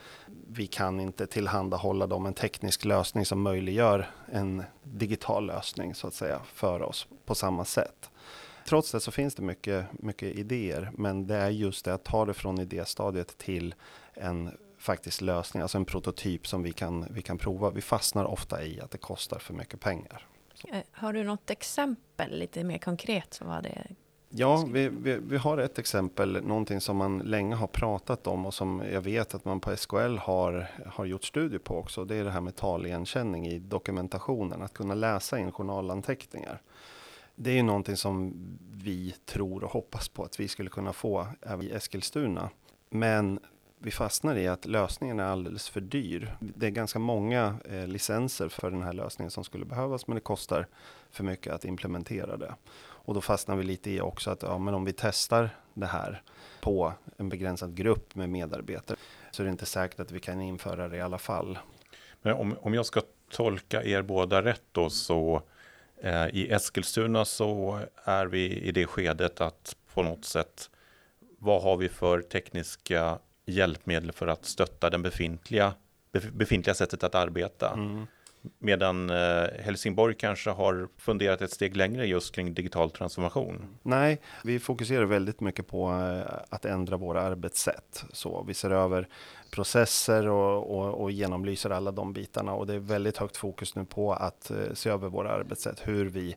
Vi 0.47 0.67
kan 0.67 0.99
inte 0.99 1.27
tillhandahålla 1.27 2.07
dem 2.07 2.25
en 2.25 2.33
teknisk 2.33 2.85
lösning 2.85 3.25
som 3.25 3.41
möjliggör 3.41 4.09
en 4.31 4.63
digital 4.83 5.45
lösning 5.45 5.95
så 5.95 6.07
att 6.07 6.13
säga 6.13 6.39
för 6.53 6.81
oss 6.81 7.07
på 7.25 7.35
samma 7.35 7.65
sätt. 7.65 8.09
Trots 8.67 8.91
det 8.91 8.99
så 8.99 9.11
finns 9.11 9.35
det 9.35 9.41
mycket, 9.41 9.85
mycket 9.91 10.35
idéer, 10.35 10.91
men 10.93 11.27
det 11.27 11.35
är 11.35 11.49
just 11.49 11.85
det 11.85 11.93
att 11.93 12.03
ta 12.03 12.25
det 12.25 12.33
från 12.33 12.59
idéstadiet 12.59 13.37
till 13.37 13.75
en 14.13 14.57
faktisk 14.77 15.21
lösning, 15.21 15.61
alltså 15.61 15.77
en 15.77 15.85
prototyp 15.85 16.47
som 16.47 16.63
vi 16.63 16.71
kan, 16.71 17.07
vi 17.09 17.21
kan 17.21 17.37
prova. 17.37 17.69
Vi 17.69 17.81
fastnar 17.81 18.25
ofta 18.25 18.63
i 18.63 18.81
att 18.81 18.91
det 18.91 18.97
kostar 18.97 19.39
för 19.39 19.53
mycket 19.53 19.79
pengar. 19.79 20.27
Eh, 20.63 20.81
har 20.91 21.13
du 21.13 21.23
något 21.23 21.49
exempel 21.49 22.39
lite 22.39 22.63
mer 22.63 22.77
konkret? 22.77 23.41
Vad 23.41 23.63
det 23.63 23.87
Ja, 24.37 24.67
vi, 24.71 24.89
vi, 24.89 25.17
vi, 25.17 25.37
har 25.37 25.57
ett 25.57 25.79
exempel, 25.79 26.43
någonting 26.43 26.81
som 26.81 26.97
man 26.97 27.19
länge 27.19 27.55
har 27.55 27.67
pratat 27.67 28.27
om 28.27 28.45
och 28.45 28.53
som 28.53 28.83
jag 28.91 29.01
vet 29.01 29.35
att 29.35 29.45
man 29.45 29.59
på 29.59 29.77
SKL 29.77 30.17
har, 30.17 30.71
har 30.85 31.05
gjort 31.05 31.23
studier 31.23 31.59
på 31.59 31.77
också. 31.77 32.05
Det 32.05 32.15
är 32.15 32.23
det 32.23 32.31
här 32.31 32.41
med 32.41 32.55
taligenkänning 32.55 33.47
i 33.47 33.59
dokumentationen, 33.59 34.61
att 34.61 34.73
kunna 34.73 34.93
läsa 34.93 35.39
in 35.39 35.51
journalanteckningar. 35.51 36.61
Det 37.35 37.51
är 37.51 37.55
ju 37.55 37.63
någonting 37.63 37.97
som 37.97 38.33
vi 38.71 39.15
tror 39.25 39.63
och 39.63 39.71
hoppas 39.71 40.09
på 40.09 40.23
att 40.23 40.39
vi 40.39 40.47
skulle 40.47 40.69
kunna 40.69 40.93
få 40.93 41.27
även 41.41 41.65
i 41.65 41.69
Eskilstuna. 41.69 42.49
Men 42.89 43.39
vi 43.79 43.91
fastnar 43.91 44.35
i 44.35 44.47
att 44.47 44.65
lösningen 44.65 45.19
är 45.19 45.23
alldeles 45.23 45.69
för 45.69 45.81
dyr. 45.81 46.35
Det 46.39 46.65
är 46.65 46.71
ganska 46.71 46.99
många 46.99 47.57
eh, 47.65 47.87
licenser 47.87 48.49
för 48.49 48.71
den 48.71 48.83
här 48.83 48.93
lösningen 48.93 49.31
som 49.31 49.43
skulle 49.43 49.65
behövas, 49.65 50.07
men 50.07 50.15
det 50.15 50.21
kostar 50.21 50.67
för 51.11 51.23
mycket 51.23 51.53
att 51.53 51.65
implementera 51.65 52.37
det. 52.37 52.55
Och 52.77 53.13
då 53.13 53.21
fastnar 53.21 53.55
vi 53.55 53.63
lite 53.63 53.91
i 53.91 54.01
också 54.01 54.31
att 54.31 54.41
ja, 54.41 54.57
men 54.57 54.73
om 54.73 54.85
vi 54.85 54.93
testar 54.93 55.49
det 55.73 55.85
här 55.85 56.21
på 56.61 56.93
en 57.17 57.29
begränsad 57.29 57.75
grupp 57.75 58.15
med 58.15 58.29
medarbetare 58.29 58.97
så 59.31 59.43
är 59.43 59.45
det 59.45 59.51
inte 59.51 59.65
säkert 59.65 59.99
att 59.99 60.11
vi 60.11 60.19
kan 60.19 60.41
införa 60.41 60.87
det 60.87 60.97
i 60.97 61.01
alla 61.01 61.17
fall. 61.17 61.59
Men 62.21 62.33
om, 62.33 62.55
om 62.61 62.73
jag 62.73 62.85
ska 62.85 63.01
tolka 63.31 63.83
er 63.83 64.01
båda 64.01 64.43
rätt 64.43 64.63
då 64.71 64.89
så 64.89 65.41
eh, 66.01 66.27
i 66.27 66.51
Eskilstuna 66.51 67.25
så 67.25 67.79
är 68.03 68.25
vi 68.25 68.59
i 68.59 68.71
det 68.71 68.85
skedet 68.85 69.41
att 69.41 69.75
på 69.93 70.03
något 70.03 70.25
sätt 70.25 70.69
vad 71.37 71.63
har 71.63 71.77
vi 71.77 71.89
för 71.89 72.21
tekniska 72.21 73.19
hjälpmedel 73.45 74.11
för 74.11 74.27
att 74.27 74.45
stötta 74.45 74.89
den 74.89 75.01
befintliga, 75.01 75.73
befintliga 76.31 76.73
sättet 76.73 77.03
att 77.03 77.15
arbeta. 77.15 77.73
Mm. 77.73 78.07
Medan 78.59 79.09
eh, 79.09 79.47
Helsingborg 79.59 80.15
kanske 80.15 80.49
har 80.49 80.87
funderat 80.97 81.41
ett 81.41 81.51
steg 81.51 81.75
längre 81.77 82.05
just 82.05 82.35
kring 82.35 82.53
digital 82.53 82.91
transformation. 82.91 83.77
Nej, 83.83 84.21
vi 84.43 84.59
fokuserar 84.59 85.05
väldigt 85.05 85.41
mycket 85.41 85.67
på 85.67 85.89
eh, 85.91 86.33
att 86.49 86.65
ändra 86.65 86.97
våra 86.97 87.21
arbetssätt. 87.21 88.05
Så 88.13 88.43
vi 88.47 88.53
ser 88.53 88.69
över 88.69 89.07
processer 89.51 90.27
och, 90.27 90.77
och, 90.77 91.01
och 91.01 91.11
genomlyser 91.11 91.69
alla 91.69 91.91
de 91.91 92.13
bitarna 92.13 92.53
och 92.53 92.67
det 92.67 92.73
är 92.73 92.79
väldigt 92.79 93.17
högt 93.17 93.37
fokus 93.37 93.75
nu 93.75 93.85
på 93.85 94.13
att 94.13 94.51
eh, 94.51 94.73
se 94.73 94.89
över 94.89 95.09
våra 95.09 95.31
arbetssätt, 95.31 95.81
hur 95.83 96.05
vi 96.05 96.35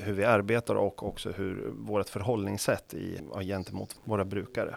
hur 0.00 0.12
vi 0.12 0.24
arbetar 0.24 0.74
och 0.74 1.02
också 1.02 1.30
hur 1.30 1.70
vårt 1.74 2.08
förhållningssätt 2.08 2.94
i, 2.94 3.20
gentemot 3.42 3.96
våra 4.04 4.24
brukare. 4.24 4.76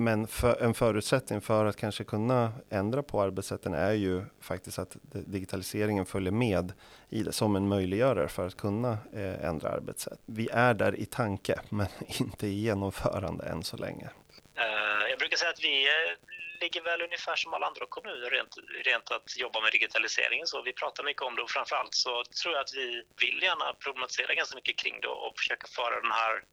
Men 0.00 0.26
för, 0.26 0.62
en 0.62 0.74
förutsättning 0.74 1.40
för 1.40 1.64
att 1.64 1.76
kanske 1.76 2.04
kunna 2.04 2.52
ändra 2.70 3.02
på 3.02 3.22
arbetssätten 3.22 3.74
är 3.74 3.92
ju 3.92 4.24
faktiskt 4.40 4.78
att 4.78 4.96
digitaliseringen 5.02 6.06
följer 6.06 6.32
med 6.32 6.72
i 7.08 7.22
det 7.22 7.32
som 7.32 7.56
en 7.56 7.68
möjliggörare 7.68 8.28
för 8.28 8.46
att 8.46 8.56
kunna 8.56 8.98
eh, 9.12 9.44
ändra 9.44 9.68
arbetssätt. 9.68 10.18
Vi 10.26 10.48
är 10.52 10.74
där 10.74 11.00
i 11.00 11.06
tanke, 11.06 11.60
men 11.68 11.86
inte 12.20 12.46
i 12.46 12.60
genomförande 12.60 13.44
än 13.44 13.62
så 13.62 13.76
länge. 13.76 14.04
Uh, 14.04 15.10
jag 15.10 15.18
brukar 15.18 15.36
säga 15.36 15.50
att 15.50 15.64
vi 15.64 15.88
är 15.88 16.16
ligger 16.60 16.82
väl 16.82 17.02
ungefär 17.02 17.36
som 17.36 17.54
alla 17.54 17.66
andra 17.66 17.86
kommuner 17.86 18.30
rent, 18.30 18.54
rent 18.84 19.10
att 19.10 19.36
jobba 19.36 19.60
med 19.60 19.72
digitaliseringen. 19.72 20.46
Så 20.46 20.62
vi 20.62 20.72
pratar 20.72 21.04
mycket 21.04 21.22
om 21.22 21.36
det 21.36 21.42
och 21.42 21.50
framförallt 21.50 21.94
så 21.94 22.24
tror 22.42 22.54
jag 22.54 22.60
att 22.60 22.74
vi 22.74 23.02
vill 23.20 23.42
gärna 23.42 23.74
problematisera 23.74 24.34
ganska 24.34 24.56
mycket 24.56 24.78
kring 24.78 25.00
det 25.00 25.08
och 25.08 25.38
försöka 25.38 25.66
föra 25.66 26.00
den 26.00 26.12
här 26.12 26.44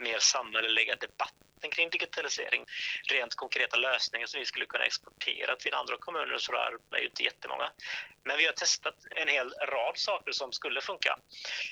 mer 0.00 0.18
samhälleliga 0.18 0.94
debatten 0.96 1.70
kring 1.70 1.90
digitalisering. 1.90 2.64
Rent 3.10 3.34
konkreta 3.34 3.76
lösningar 3.76 4.26
som 4.26 4.40
vi 4.40 4.46
skulle 4.46 4.66
kunna 4.66 4.84
exportera 4.84 5.56
till 5.56 5.74
andra 5.74 5.96
kommuner 5.96 6.34
och 6.34 6.42
sådär 6.42 6.70
är 6.90 6.98
ju 6.98 7.06
inte 7.06 7.22
jättemånga. 7.22 7.70
Men 8.24 8.38
vi 8.38 8.46
har 8.46 8.52
testat 8.52 8.94
en 9.10 9.28
hel 9.28 9.50
rad 9.50 9.98
saker 9.98 10.32
som 10.32 10.52
skulle 10.52 10.80
funka. 10.80 11.18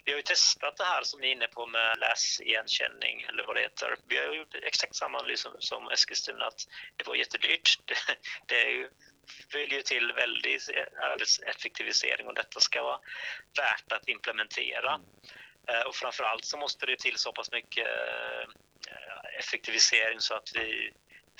Vi 0.04 0.12
har 0.12 0.16
ju 0.16 0.22
testat 0.22 0.76
det 0.76 0.84
här 0.84 1.02
som 1.02 1.20
ni 1.20 1.28
är 1.28 1.32
inne 1.32 1.46
på 1.46 1.66
med 1.66 1.98
läsigenkänning 1.98 3.22
eller 3.28 3.46
vad 3.46 3.56
det 3.56 3.62
heter. 3.62 3.96
Vi 4.08 4.16
har 4.16 4.34
gjort 4.34 4.54
exakt 4.54 4.96
samma 4.96 5.18
analys 5.18 5.40
som, 5.40 5.52
som 5.58 5.90
Eskilstuna 5.90 6.44
att 6.44 6.60
det 6.96 7.06
var 7.06 7.14
jättedyrt. 7.14 7.78
Det, 7.84 8.16
det 8.46 8.62
är 8.62 8.70
ju 8.70 8.90
vill 9.52 9.72
ju 9.72 9.82
till 9.82 10.12
väldig 10.12 10.60
arbetseffektivisering 11.02 12.26
och 12.26 12.34
detta 12.34 12.60
ska 12.60 12.82
vara 12.82 13.00
värt 13.56 13.92
att 13.92 14.08
implementera. 14.08 14.94
Mm. 15.68 15.86
Och 15.86 15.94
framförallt 15.94 16.44
så 16.44 16.56
måste 16.56 16.86
det 16.86 16.98
till 16.98 17.16
så 17.16 17.32
pass 17.32 17.52
mycket 17.52 17.88
Eh, 18.90 19.38
effektivisering 19.38 20.20
så 20.20 20.34
att 20.34 20.50
vi 20.54 20.92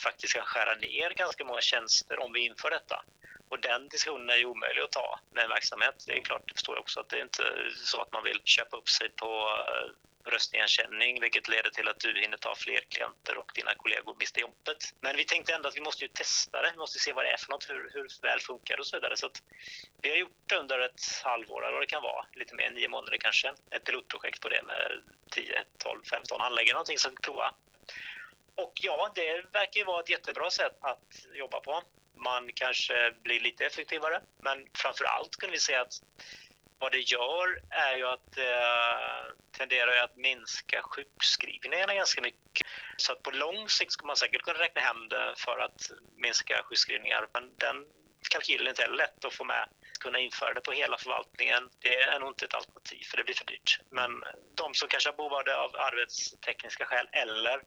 faktiskt 0.02 0.34
kan 0.34 0.44
skära 0.44 0.74
ner 0.74 1.10
ganska 1.10 1.44
många 1.44 1.60
tjänster 1.60 2.18
om 2.18 2.32
vi 2.32 2.40
inför 2.46 2.70
detta. 2.70 3.04
Och 3.48 3.60
den 3.60 3.88
diskussionen 3.88 4.30
är 4.30 4.36
ju 4.36 4.44
omöjlig 4.44 4.82
att 4.82 4.92
ta 4.92 5.20
med 5.30 5.48
verksamhet. 5.48 6.04
Det 6.06 6.12
är 6.18 6.20
klart, 6.20 6.42
det 6.46 6.54
förstår 6.54 6.74
jag 6.74 6.82
också 6.82 7.00
att 7.00 7.08
det 7.08 7.18
är 7.18 7.22
inte 7.22 7.44
så 7.84 8.00
att 8.00 8.12
man 8.12 8.24
vill 8.24 8.40
köpa 8.44 8.76
upp 8.76 8.88
sig 8.88 9.08
på 9.10 9.26
eh, 9.26 9.90
röstigenkänning 10.24 11.20
vilket 11.20 11.48
leder 11.48 11.70
till 11.70 11.88
att 11.88 12.00
du 12.00 12.20
hinner 12.20 12.36
ta 12.36 12.54
fler 12.54 12.80
klienter 12.88 13.38
och 13.38 13.50
dina 13.54 13.74
kollegor 13.74 14.16
mister 14.18 14.40
jobbet. 14.40 14.94
Men 15.00 15.16
vi 15.16 15.24
tänkte 15.24 15.54
ändå 15.54 15.68
att 15.68 15.76
vi 15.76 15.80
måste 15.80 16.04
ju 16.04 16.08
testa 16.08 16.62
det, 16.62 16.70
vi 16.70 16.78
måste 16.78 16.98
se 16.98 17.12
vad 17.12 17.24
det 17.24 17.30
är 17.30 17.36
för 17.36 17.50
något, 17.50 17.70
hur, 17.70 17.90
hur 17.94 18.08
väl 18.22 18.40
funkar 18.40 18.76
det 18.76 18.80
och 18.80 18.86
så 18.86 18.96
vidare. 18.96 19.16
Så 19.16 19.30
vi 20.02 20.10
har 20.10 20.16
gjort 20.16 20.42
det 20.46 20.56
under 20.56 20.78
ett 20.78 21.02
halvår, 21.24 21.62
eller 21.62 21.72
vad 21.72 21.82
det 21.82 21.86
kan 21.86 22.02
vara, 22.02 22.26
lite 22.32 22.54
mer, 22.54 22.70
nio 22.70 22.88
månader 22.88 23.16
kanske, 23.16 23.54
ett 23.70 23.84
pilotprojekt 23.84 24.40
på 24.40 24.48
det 24.48 24.62
med 24.62 25.02
10, 25.30 25.64
12, 25.78 26.02
15 26.10 26.40
handläggare 26.40 26.72
någonting 26.72 26.98
som 26.98 27.14
prova. 27.22 27.54
Och 28.54 28.72
ja, 28.82 29.12
det 29.14 29.44
verkar 29.52 29.78
ju 29.78 29.84
vara 29.84 30.00
ett 30.00 30.10
jättebra 30.10 30.50
sätt 30.50 30.76
att 30.80 31.26
jobba 31.34 31.60
på. 31.60 31.82
Man 32.16 32.50
kanske 32.54 33.12
blir 33.22 33.40
lite 33.40 33.66
effektivare, 33.66 34.20
men 34.42 34.66
framför 34.78 35.04
allt 35.04 35.36
kunde 35.36 35.52
vi 35.52 35.60
se 35.60 35.74
att 35.74 35.92
vad 36.78 36.92
det 36.92 36.98
gör 36.98 37.58
är 37.70 37.96
ju 37.96 38.06
att 38.06 38.32
det 38.32 38.54
eh, 38.54 39.24
tenderar 39.58 40.04
att 40.04 40.16
minska 40.16 40.82
sjukskrivningarna 40.82 41.94
ganska 41.94 42.22
mycket. 42.22 42.66
Så 42.96 43.12
att 43.12 43.22
på 43.22 43.30
lång 43.30 43.68
sikt 43.68 43.92
skulle 43.92 44.06
man 44.06 44.16
säkert 44.16 44.42
kunna 44.42 44.58
räkna 44.58 44.80
hem 44.80 45.08
det 45.08 45.34
för 45.36 45.58
att 45.58 45.90
minska 46.16 46.62
sjukskrivningar. 46.62 47.28
Men 47.32 47.56
den 47.56 47.86
kalkylen 48.30 48.66
är 48.66 48.70
inte 48.70 48.82
heller 48.82 48.96
lätt 48.96 49.24
att 49.24 49.34
få 49.34 49.44
med. 49.44 49.68
Kunna 50.00 50.18
införa 50.18 50.54
det 50.54 50.60
på 50.60 50.72
hela 50.72 50.98
förvaltningen, 50.98 51.70
det 51.78 52.02
är 52.02 52.20
nog 52.20 52.28
inte 52.28 52.44
ett 52.44 52.54
alternativ 52.54 53.02
för 53.10 53.16
det 53.16 53.24
blir 53.24 53.34
för 53.34 53.44
dyrt. 53.44 53.80
Men 53.90 54.10
de 54.54 54.74
som 54.74 54.88
kanske 54.88 55.08
har 55.08 55.16
behov 55.16 55.34
av 55.34 55.44
det 55.44 55.56
av 55.56 55.76
arbetstekniska 55.76 56.84
skäl 56.86 57.08
eller 57.12 57.62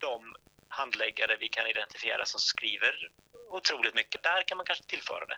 de 0.00 0.34
handläggare 0.68 1.36
vi 1.40 1.48
kan 1.48 1.66
identifiera 1.66 2.24
som 2.24 2.40
skriver 2.40 3.10
otroligt 3.52 3.94
mycket, 3.94 4.22
där 4.22 4.42
kan 4.42 4.56
man 4.56 4.66
kanske 4.66 4.84
tillföra 4.84 5.26
det. 5.26 5.36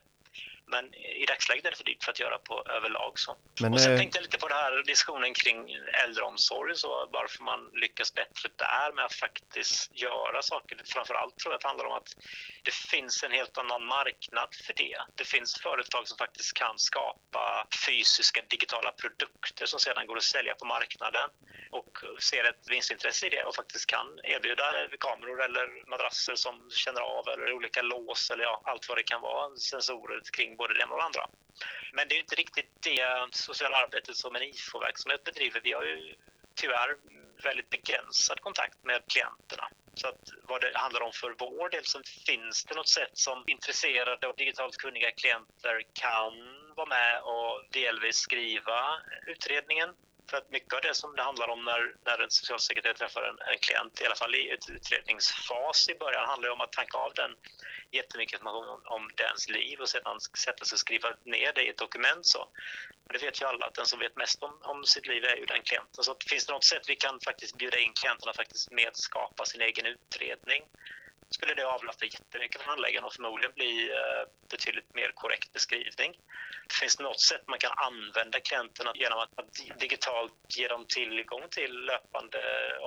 Men 0.66 0.94
i 0.94 1.24
dagsläget 1.26 1.64
är 1.64 1.70
det 1.70 1.76
för 1.76 1.84
dyrt 1.84 2.04
för 2.04 2.12
att 2.12 2.20
göra 2.20 2.38
på 2.38 2.64
överlag. 2.70 3.18
Så. 3.18 3.36
Men, 3.60 3.72
och 3.72 3.80
sen 3.80 3.92
äh... 3.92 3.98
tänkte 3.98 4.18
jag 4.18 4.22
lite 4.22 4.38
på 4.38 4.48
den 4.48 4.56
här 4.56 4.82
diskussionen 4.82 5.34
kring 5.34 5.58
äldreomsorg, 6.04 6.76
så 6.76 7.08
varför 7.12 7.42
man 7.42 7.70
lyckas 7.72 8.14
bättre 8.14 8.48
där 8.56 8.92
med 8.92 9.04
att 9.04 9.14
faktiskt 9.14 10.00
göra 10.00 10.42
saker. 10.42 10.80
Framförallt 10.84 11.38
tror 11.38 11.52
jag 11.52 11.56
att 11.56 11.62
det 11.62 11.68
handlar 11.68 11.84
om 11.84 11.92
att 11.92 12.10
det 12.62 12.74
finns 12.74 13.22
en 13.22 13.32
helt 13.32 13.58
annan 13.58 13.84
marknad 13.86 14.48
för 14.66 14.74
det. 14.74 14.98
Det 15.14 15.24
finns 15.24 15.60
företag 15.62 16.08
som 16.08 16.18
faktiskt 16.18 16.54
kan 16.54 16.78
skapa 16.78 17.66
fysiska 17.86 18.42
digitala 18.48 18.92
produkter 18.92 19.66
som 19.66 19.80
sedan 19.80 20.06
går 20.06 20.16
att 20.16 20.22
sälja 20.22 20.54
på 20.54 20.64
marknaden 20.64 21.30
och 21.70 21.98
ser 22.22 22.44
ett 22.44 22.70
vinstintresse 22.70 23.26
i 23.26 23.30
det 23.30 23.44
och 23.44 23.54
faktiskt 23.54 23.86
kan 23.86 24.20
erbjuda 24.22 24.64
kameror 25.00 25.42
eller 25.42 25.90
madrasser 25.90 26.34
som 26.34 26.70
känner 26.70 27.00
av 27.00 27.28
eller 27.28 27.52
olika 27.52 27.82
lås 27.82 28.30
eller 28.30 28.44
ja, 28.44 28.62
allt 28.64 28.88
vad 28.88 28.98
det 28.98 29.02
kan 29.02 29.20
vara, 29.20 29.56
sensorer 29.56 30.20
kring 30.32 30.53
både 30.56 30.74
det 30.74 30.80
ena 30.80 30.92
och 30.92 30.98
det 30.98 31.04
andra. 31.04 31.26
Men 31.92 32.08
det 32.08 32.14
är 32.14 32.20
inte 32.20 32.34
riktigt 32.34 32.70
det 32.80 33.28
sociala 33.30 33.76
arbetet 33.76 34.16
som 34.16 34.36
en 34.36 34.42
IFO-verksamhet 34.42 35.24
bedriver. 35.24 35.60
Vi 35.64 35.72
har 35.72 35.84
ju 35.84 36.14
tyvärr 36.54 36.96
väldigt 37.42 37.70
begränsad 37.70 38.40
kontakt 38.40 38.84
med 38.84 39.02
klienterna. 39.12 39.68
Så 39.94 40.08
att 40.08 40.22
vad 40.48 40.60
det 40.60 40.72
handlar 40.74 41.00
om 41.00 41.12
för 41.12 41.34
vår 41.38 41.68
del 41.68 41.84
så 41.84 42.02
finns 42.26 42.64
det 42.64 42.74
något 42.74 42.88
sätt 42.88 43.10
som 43.12 43.44
intresserade 43.46 44.26
och 44.26 44.36
digitalt 44.36 44.76
kunniga 44.76 45.10
klienter 45.10 45.82
kan 45.92 46.32
vara 46.76 46.88
med 46.88 47.22
och 47.22 47.64
delvis 47.70 48.16
skriva 48.16 49.00
utredningen 49.26 49.94
för 50.30 50.36
att 50.36 50.50
mycket 50.50 50.72
av 50.74 50.80
det 50.80 50.94
som 50.94 51.16
det 51.16 51.22
handlar 51.22 51.48
om 51.48 51.64
när, 51.64 51.94
när 52.04 52.18
en 52.22 52.30
socialsekreterare 52.30 52.96
träffar 52.96 53.22
en, 53.22 53.38
en 53.52 53.58
klient, 53.58 54.00
i 54.00 54.06
alla 54.06 54.14
fall 54.14 54.34
i 54.34 54.50
ett 54.50 54.70
utredningsfas 54.70 55.88
i 55.88 55.94
början, 55.94 56.28
handlar 56.28 56.48
om 56.50 56.60
att 56.60 56.72
tanka 56.72 56.98
av 56.98 57.12
den 57.14 57.30
jättemycket 57.90 58.32
information 58.34 58.68
om, 58.68 58.80
om 58.84 59.10
dens 59.16 59.48
liv 59.48 59.80
och 59.80 59.88
sedan 59.88 60.20
sätta 60.20 60.64
sig 60.64 60.76
och 60.76 60.80
skriva 60.80 61.08
ner 61.24 61.52
det 61.52 61.62
i 61.62 61.68
ett 61.68 61.78
dokument. 61.78 62.26
Så. 62.26 62.48
det 63.12 63.22
vet 63.22 63.42
ju 63.42 63.46
alla 63.46 63.66
att 63.66 63.74
den 63.74 63.86
som 63.86 63.98
vet 63.98 64.16
mest 64.16 64.42
om, 64.42 64.58
om 64.62 64.84
sitt 64.84 65.06
liv 65.06 65.24
är 65.24 65.36
ju 65.36 65.44
den 65.44 65.62
klienten. 65.62 66.04
Så 66.04 66.16
finns 66.28 66.46
det 66.46 66.52
något 66.52 66.64
sätt 66.64 66.88
vi 66.88 66.96
kan 66.96 67.20
faktiskt 67.20 67.56
bjuda 67.56 67.78
in 67.78 67.92
klienterna 67.92 68.30
att 68.30 68.36
faktiskt 68.36 68.70
medskapa 68.70 69.44
sin 69.44 69.60
egen 69.60 69.86
utredning 69.86 70.62
skulle 71.34 71.54
det 71.54 71.66
avlasta 71.76 72.04
jättemycket 72.04 72.60
för 72.60 72.68
handläggaren 72.68 73.04
och 73.04 73.12
förmodligen 73.12 73.54
bli 73.54 73.72
eh, 73.90 74.22
betydligt 74.50 74.94
mer 74.94 75.10
korrekt 75.14 75.52
beskrivning. 75.52 76.12
Finns 76.80 76.96
det 76.96 77.02
något 77.02 77.20
sätt 77.20 77.44
man 77.46 77.58
kan 77.58 77.72
använda 77.88 78.40
klienterna 78.40 78.92
genom 78.94 79.18
att 79.18 79.30
digitalt 79.80 80.34
ge 80.56 80.68
dem 80.68 80.84
tillgång 80.88 81.44
till 81.50 81.72
löpande 81.90 82.40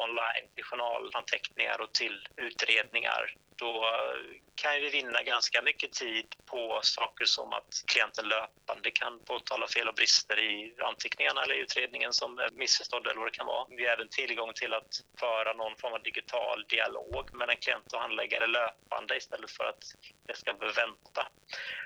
online, 0.05 0.47
till 0.55 0.63
journalanteckningar 0.63 1.81
och 1.81 1.93
till 1.93 2.27
utredningar 2.35 3.23
då 3.57 3.73
eh, 3.85 4.37
kan 4.55 4.81
vi 4.81 4.89
vinna 4.89 5.23
ganska 5.23 5.61
mycket 5.61 5.91
tid 5.93 6.25
på 6.45 6.79
saker 6.83 7.25
som 7.25 7.53
att 7.53 7.83
klienten 7.91 8.25
löpande 8.27 8.91
kan 8.91 9.19
påtala 9.19 9.67
fel 9.67 9.87
och 9.87 9.95
brister 9.95 10.39
i 10.39 10.75
anteckningarna 10.79 11.43
eller 11.43 11.55
utredningen 11.55 12.13
som 12.13 12.39
är 12.39 12.49
missförstådd 12.51 13.07
eller 13.07 13.19
vad 13.19 13.27
det 13.27 13.37
kan 13.37 13.45
vara. 13.45 13.67
Vi 13.69 13.85
har 13.85 13.93
även 13.93 14.09
tillgång 14.09 14.53
till 14.53 14.73
att 14.73 14.91
föra 15.19 15.53
någon 15.53 15.75
form 15.77 15.93
av 15.93 16.03
digital 16.03 16.65
dialog 16.69 17.33
mellan 17.33 17.57
klient 17.57 17.93
och 17.93 17.99
handläggare 17.99 18.47
löpande 18.47 19.17
istället 19.17 19.51
för 19.51 19.63
att 19.63 19.83
det 20.27 20.37
ska 20.37 20.53
behöva 20.53 20.81
vänta. 20.85 21.27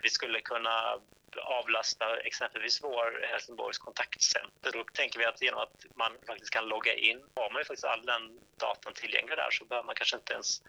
Vi 0.04 0.10
skulle 0.10 0.42
kunna 0.42 1.00
avlasta 1.40 2.20
exempelvis 2.20 2.84
vår 2.84 3.28
Helsingborgs 3.32 3.78
kontaktcenter. 3.78 4.72
Då 4.74 4.84
tänker 4.84 5.20
vi 5.20 5.26
att 5.26 5.42
genom 5.42 5.60
att 5.60 5.86
man 5.96 6.12
faktiskt 6.28 6.54
kan 6.54 6.66
logga 6.66 6.94
in, 6.94 7.22
har 7.36 7.50
man 7.52 7.60
ju 7.60 7.66
faktiskt 7.66 7.86
all 7.86 8.06
den 8.06 8.40
datan 8.58 8.94
tillgänglig 8.94 9.38
där 9.38 9.52
så 9.52 9.66
behöver 9.66 9.86
man 9.86 9.96
kanske 9.96 10.18
inte 10.18 10.34
ens 10.34 10.62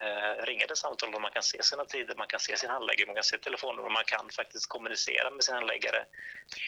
eh, 0.00 0.44
ringa 0.44 0.66
det 0.66 0.76
samtalet 0.76 1.14
och 1.14 1.22
man 1.22 1.30
kan 1.30 1.42
se 1.42 1.62
sina 1.62 1.84
tider, 1.84 2.14
man 2.14 2.26
kan 2.26 2.40
se 2.40 2.56
sin 2.56 2.70
handläggare, 2.70 3.06
man 3.06 3.14
kan 3.14 3.24
se 3.24 3.38
telefonnummer 3.38 3.86
och 3.86 3.92
man 3.92 4.04
kan 4.04 4.30
faktiskt 4.30 4.68
kommunicera 4.68 5.30
med 5.30 5.44
sin 5.44 5.54
handläggare. 5.54 6.04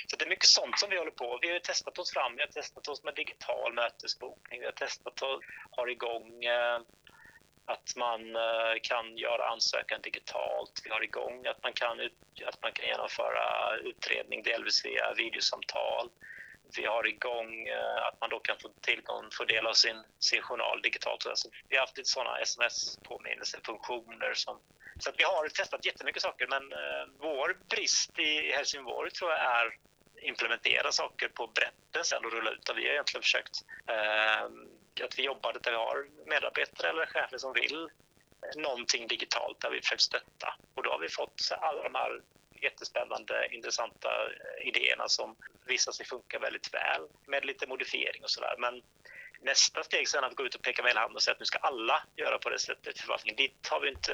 Så 0.06 0.16
det 0.16 0.24
är 0.24 0.28
mycket 0.28 0.48
sånt 0.48 0.78
som 0.78 0.90
vi 0.90 0.98
håller 0.98 1.10
på. 1.10 1.38
Vi 1.42 1.52
har 1.52 1.58
testat 1.58 1.98
oss 1.98 2.12
fram, 2.12 2.36
vi 2.36 2.40
har 2.42 2.48
testat 2.48 2.88
oss 2.88 3.04
med 3.04 3.14
digital 3.14 3.72
mötesbokning, 3.74 4.60
vi 4.60 4.66
har 4.66 4.72
testat 4.72 5.22
och 5.22 5.42
har 5.70 5.90
igång 5.90 6.44
eh, 6.44 6.80
att 7.66 7.96
man 7.96 8.36
eh, 8.36 8.74
kan 8.82 9.16
göra 9.16 9.48
ansökan 9.48 10.00
digitalt. 10.02 10.80
Vi 10.84 10.90
har 10.90 11.04
igång 11.04 11.46
att 11.46 11.62
man 11.62 11.72
kan, 11.72 12.00
att 12.46 12.62
man 12.62 12.72
kan 12.72 12.86
genomföra 12.86 13.76
utredning 13.76 14.42
delvis 14.42 14.84
via 14.84 15.14
videosamtal. 15.14 16.10
Vi 16.76 16.87
har 16.87 17.06
igång 17.06 17.68
eh, 17.68 18.06
att 18.06 18.21
man 18.21 18.30
då 18.30 18.40
kan 18.40 18.56
få 18.59 18.68
tillgång, 18.68 19.25
få 19.33 19.44
del 19.44 19.66
av 19.66 19.73
sin, 19.73 20.02
sin 20.18 20.42
journal 20.42 20.83
digitalt. 20.83 21.26
Alltså, 21.26 21.49
vi 21.68 21.76
har 21.76 21.80
haft 21.80 21.99
lite 21.99 22.11
sådana 22.11 22.38
sms-påminnelsefunktioner. 22.38 24.35
Som, 24.35 24.61
så 24.99 25.11
att 25.11 25.18
vi 25.18 25.25
har 25.25 25.49
testat 25.49 25.87
jättemycket 25.87 26.23
saker 26.23 26.47
men 26.47 26.73
eh, 26.73 27.04
vår 27.18 27.59
brist 27.68 28.18
i 28.18 28.52
Helsingborg 28.52 29.11
tror 29.11 29.30
jag 29.30 29.40
är 29.40 29.78
implementera 30.23 30.92
saker 30.92 31.28
på 31.28 31.47
bredden 31.47 32.04
sen 32.04 32.25
och 32.25 32.33
rulla 32.33 32.50
ut. 32.50 32.71
Vi 32.76 32.87
har 32.87 32.92
egentligen 32.92 33.23
försökt 33.23 33.64
eh, 33.87 34.44
att 35.04 35.18
vi 35.18 35.23
jobbar 35.23 35.52
där 35.52 35.71
vi 35.71 35.76
har 35.76 36.06
medarbetare 36.26 36.90
eller 36.90 37.06
chefer 37.06 37.38
som 37.38 37.52
vill 37.52 37.83
eh, 37.83 38.62
någonting 38.62 39.06
digitalt 39.06 39.61
där 39.61 39.71
vi 39.71 39.80
försökt 39.80 40.02
stötta. 40.02 40.54
Och 40.75 40.83
då 40.83 40.90
har 40.90 40.99
vi 40.99 41.09
fått 41.09 41.49
alla 41.61 41.83
de 41.83 41.94
här 41.94 42.21
jättespännande, 42.64 43.49
intressanta 43.50 44.09
eh, 44.09 44.68
idéerna 44.68 45.09
som 45.09 45.37
visar 45.66 45.92
sig 45.92 46.06
funka 46.06 46.38
väldigt 46.38 46.75
väl 46.75 47.02
med 47.26 47.44
lite 47.44 47.66
modifiering 47.66 48.23
och 48.23 48.30
sådär. 48.30 48.54
Men 48.59 48.83
nästa 49.40 49.83
steg 49.83 50.09
sen 50.09 50.25
att 50.25 50.37
gå 50.37 50.47
ut 50.47 50.54
och 50.54 50.62
peka 50.62 50.83
med 50.83 50.90
hela 50.90 51.00
handen 51.00 51.16
och 51.16 51.23
säga 51.23 51.33
att 51.33 51.40
nu 51.40 51.47
ska 51.47 51.59
alla 51.59 52.02
göra 52.16 52.38
på 52.38 52.50
det 52.50 52.59
sättet 52.59 52.97
i 52.97 53.00
förvaltningen, 53.00 53.37
dit 53.37 53.68
har 53.71 53.80
vi 53.80 53.88
inte 53.88 54.12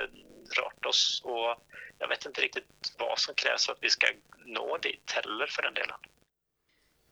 rört 0.59 0.87
oss 0.87 1.23
och 1.25 1.57
jag 1.99 2.09
vet 2.09 2.27
inte 2.27 2.41
riktigt 2.41 2.95
vad 2.99 3.19
som 3.19 3.35
krävs 3.35 3.67
för 3.67 3.73
att 3.73 3.83
vi 3.83 3.91
ska 3.91 4.07
nå 4.47 4.79
dit 4.79 5.11
heller 5.11 5.47
för 5.47 5.63
den 5.63 5.75
delen. 5.75 5.97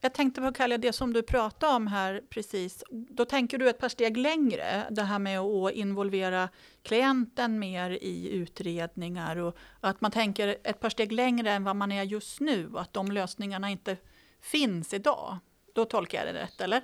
Jag 0.01 0.13
tänkte 0.13 0.41
på 0.41 0.51
Kalle, 0.51 0.77
det 0.77 0.93
som 0.93 1.13
du 1.13 1.23
pratade 1.23 1.73
om 1.73 1.87
här 1.87 2.21
precis, 2.29 2.83
då 2.89 3.25
tänker 3.25 3.57
du 3.57 3.69
ett 3.69 3.77
par 3.77 3.89
steg 3.89 4.17
längre, 4.17 4.85
det 4.89 5.03
här 5.03 5.19
med 5.19 5.39
att 5.39 5.73
involvera 5.73 6.49
klienten 6.83 7.59
mer 7.59 7.89
i 7.89 8.29
utredningar 8.29 9.37
och 9.37 9.57
att 9.81 10.01
man 10.01 10.11
tänker 10.11 10.57
ett 10.63 10.79
par 10.79 10.89
steg 10.89 11.11
längre 11.11 11.51
än 11.51 11.63
vad 11.63 11.75
man 11.75 11.91
är 11.91 12.03
just 12.03 12.39
nu 12.39 12.71
att 12.75 12.93
de 12.93 13.11
lösningarna 13.11 13.69
inte 13.69 13.97
finns 14.41 14.93
idag. 14.93 15.37
Då 15.73 15.85
tolkar 15.85 16.25
jag 16.25 16.35
det 16.35 16.41
rätt, 16.41 16.61
eller? 16.61 16.81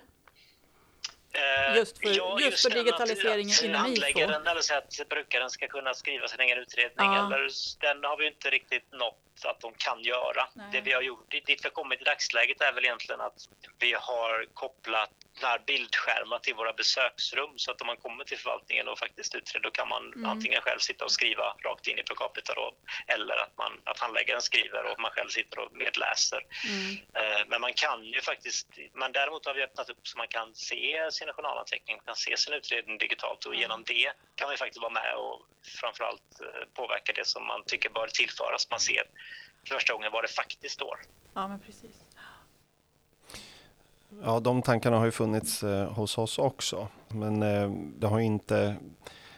Eh, 1.35 1.77
just 1.77 1.97
för, 1.97 2.17
ja, 2.17 2.39
just, 2.39 2.51
just 2.51 2.63
för 2.63 2.83
digitaliseringen 2.83 3.55
att, 3.55 3.63
inom 3.63 3.85
IFO? 3.85 4.19
Eller 4.19 4.61
så 4.61 4.73
att 4.73 5.09
brukaren 5.09 5.49
ska 5.49 5.67
kunna 5.67 5.93
skriva 5.93 6.27
sin 6.27 6.39
egen 6.39 6.57
utredning. 6.57 7.05
Ja. 7.05 7.25
Eller, 7.25 7.49
den 7.79 8.03
har 8.03 8.17
vi 8.17 8.27
inte 8.27 8.49
riktigt 8.49 8.91
nått 8.91 9.34
att 9.43 9.59
de 9.59 9.73
kan 9.77 10.03
göra. 10.03 10.47
Nej. 10.53 10.67
Det 10.71 10.81
vi 10.81 10.93
har 10.93 11.01
gjort, 11.01 11.31
dit 11.31 11.43
vi 11.47 11.63
har 11.63 11.69
kommit 11.69 12.01
i 12.01 12.03
dagsläget 12.03 12.61
är 12.61 12.73
väl 12.73 12.85
egentligen 12.85 13.21
att 13.21 13.37
vi 13.79 13.93
har 13.93 14.45
kopplat 14.53 15.11
här 15.41 15.59
bildskärmar 15.67 16.39
till 16.39 16.55
våra 16.55 16.73
besöksrum 16.73 17.53
så 17.55 17.71
att 17.71 17.81
om 17.81 17.87
man 17.87 17.97
kommer 17.97 18.23
till 18.23 18.37
förvaltningen 18.37 18.87
och 18.87 18.99
faktiskt 18.99 19.35
utreder 19.35 19.63
då 19.63 19.71
kan 19.71 19.89
man 19.89 20.13
mm. 20.13 20.29
antingen 20.29 20.61
själv 20.61 20.79
sitta 20.79 21.05
och 21.05 21.11
skriva 21.11 21.43
rakt 21.43 21.87
in 21.87 21.99
i 21.99 22.03
Procapita 22.03 22.53
då, 22.53 22.75
eller 23.07 23.35
att, 23.35 23.57
man, 23.57 23.71
att 23.83 23.99
handläggaren 23.99 24.41
skriver 24.41 24.83
och 24.83 24.99
man 24.99 25.11
själv 25.11 25.29
sitter 25.29 25.59
och 25.59 25.73
medläser. 25.73 26.41
Mm. 26.67 26.91
Eh, 27.13 27.41
men 27.47 27.61
man 27.61 27.73
kan 27.73 28.05
ju 28.05 28.21
faktiskt, 28.21 28.67
men 28.93 29.11
däremot 29.11 29.45
har 29.45 29.53
vi 29.53 29.63
öppnat 29.63 29.89
upp 29.89 30.07
så 30.07 30.17
man 30.17 30.27
kan 30.27 30.55
se 30.55 31.11
sina 31.11 31.33
journalanteckningar, 31.33 31.97
man 31.97 32.05
kan 32.05 32.15
se 32.15 32.37
sin 32.37 32.53
utredning 32.53 32.97
digitalt 32.97 33.45
och 33.45 33.53
mm. 33.53 33.61
genom 33.61 33.83
det 33.83 34.11
kan 34.35 34.49
vi 34.49 34.57
faktiskt 34.57 34.81
vara 34.81 34.93
med 34.93 35.15
och 35.15 35.41
framförallt 35.81 36.41
eh, 36.41 36.65
påverka 36.73 37.13
det 37.13 37.27
som 37.27 37.47
man 37.47 37.63
tycker 37.65 37.89
bör 37.89 38.07
tillföras. 38.07 38.69
Man 38.69 38.79
ser 38.79 39.03
första 39.67 39.93
gången 39.93 40.11
vad 40.13 40.23
det 40.23 40.27
faktiskt 40.27 40.73
står. 40.73 40.99
Ja, 41.33 41.47
men 41.47 41.59
precis. 41.59 42.05
Ja, 44.23 44.39
de 44.39 44.61
tankarna 44.61 44.97
har 44.97 45.05
ju 45.05 45.11
funnits 45.11 45.63
eh, 45.63 45.91
hos 45.93 46.17
oss 46.17 46.39
också, 46.39 46.87
men 47.07 47.43
eh, 47.43 47.71
det 47.99 48.07
har 48.07 48.19
inte 48.19 48.75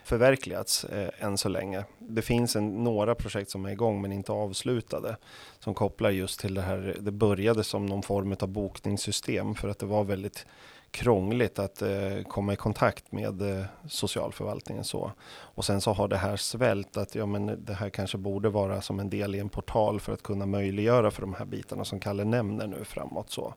förverkligats 0.03 0.83
eh, 0.83 1.09
än 1.19 1.37
så 1.37 1.49
länge. 1.49 1.83
Det 1.99 2.21
finns 2.21 2.55
en, 2.55 2.83
några 2.83 3.15
projekt 3.15 3.49
som 3.49 3.65
är 3.65 3.69
igång 3.69 4.01
men 4.01 4.11
inte 4.11 4.31
avslutade 4.31 5.17
som 5.59 5.73
kopplar 5.73 6.09
just 6.09 6.39
till 6.39 6.53
det 6.53 6.61
här. 6.61 6.97
Det 6.99 7.11
började 7.11 7.63
som 7.63 7.85
någon 7.85 8.03
form 8.03 8.35
av 8.39 8.47
bokningssystem 8.47 9.55
för 9.55 9.69
att 9.69 9.79
det 9.79 9.85
var 9.85 10.03
väldigt 10.03 10.45
krångligt 10.91 11.59
att 11.59 11.81
eh, 11.81 12.23
komma 12.27 12.53
i 12.53 12.55
kontakt 12.55 13.11
med 13.11 13.41
eh, 13.41 13.65
socialförvaltningen. 13.87 14.83
Så. 14.83 15.11
Och 15.29 15.65
sen 15.65 15.81
så 15.81 15.93
har 15.93 16.07
det 16.07 16.17
här 16.17 16.35
svällt 16.35 16.97
att 16.97 17.15
ja, 17.15 17.25
men 17.25 17.65
det 17.65 17.73
här 17.73 17.89
kanske 17.89 18.17
borde 18.17 18.49
vara 18.49 18.81
som 18.81 18.99
en 18.99 19.09
del 19.09 19.35
i 19.35 19.39
en 19.39 19.49
portal 19.49 19.99
för 19.99 20.13
att 20.13 20.23
kunna 20.23 20.45
möjliggöra 20.45 21.11
för 21.11 21.21
de 21.21 21.33
här 21.33 21.45
bitarna 21.45 21.85
som 21.85 21.99
Kalle 21.99 22.23
nämner 22.23 22.67
nu 22.67 22.83
framåt. 22.83 23.29
Så. 23.29 23.53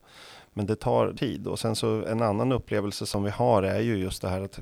Men 0.52 0.66
det 0.66 0.76
tar 0.76 1.12
tid 1.12 1.46
och 1.46 1.58
sen 1.58 1.76
så 1.76 2.04
en 2.04 2.22
annan 2.22 2.52
upplevelse 2.52 3.06
som 3.06 3.22
vi 3.22 3.30
har 3.30 3.62
är 3.62 3.80
ju 3.80 3.96
just 3.96 4.22
det 4.22 4.28
här 4.28 4.40
att 4.40 4.60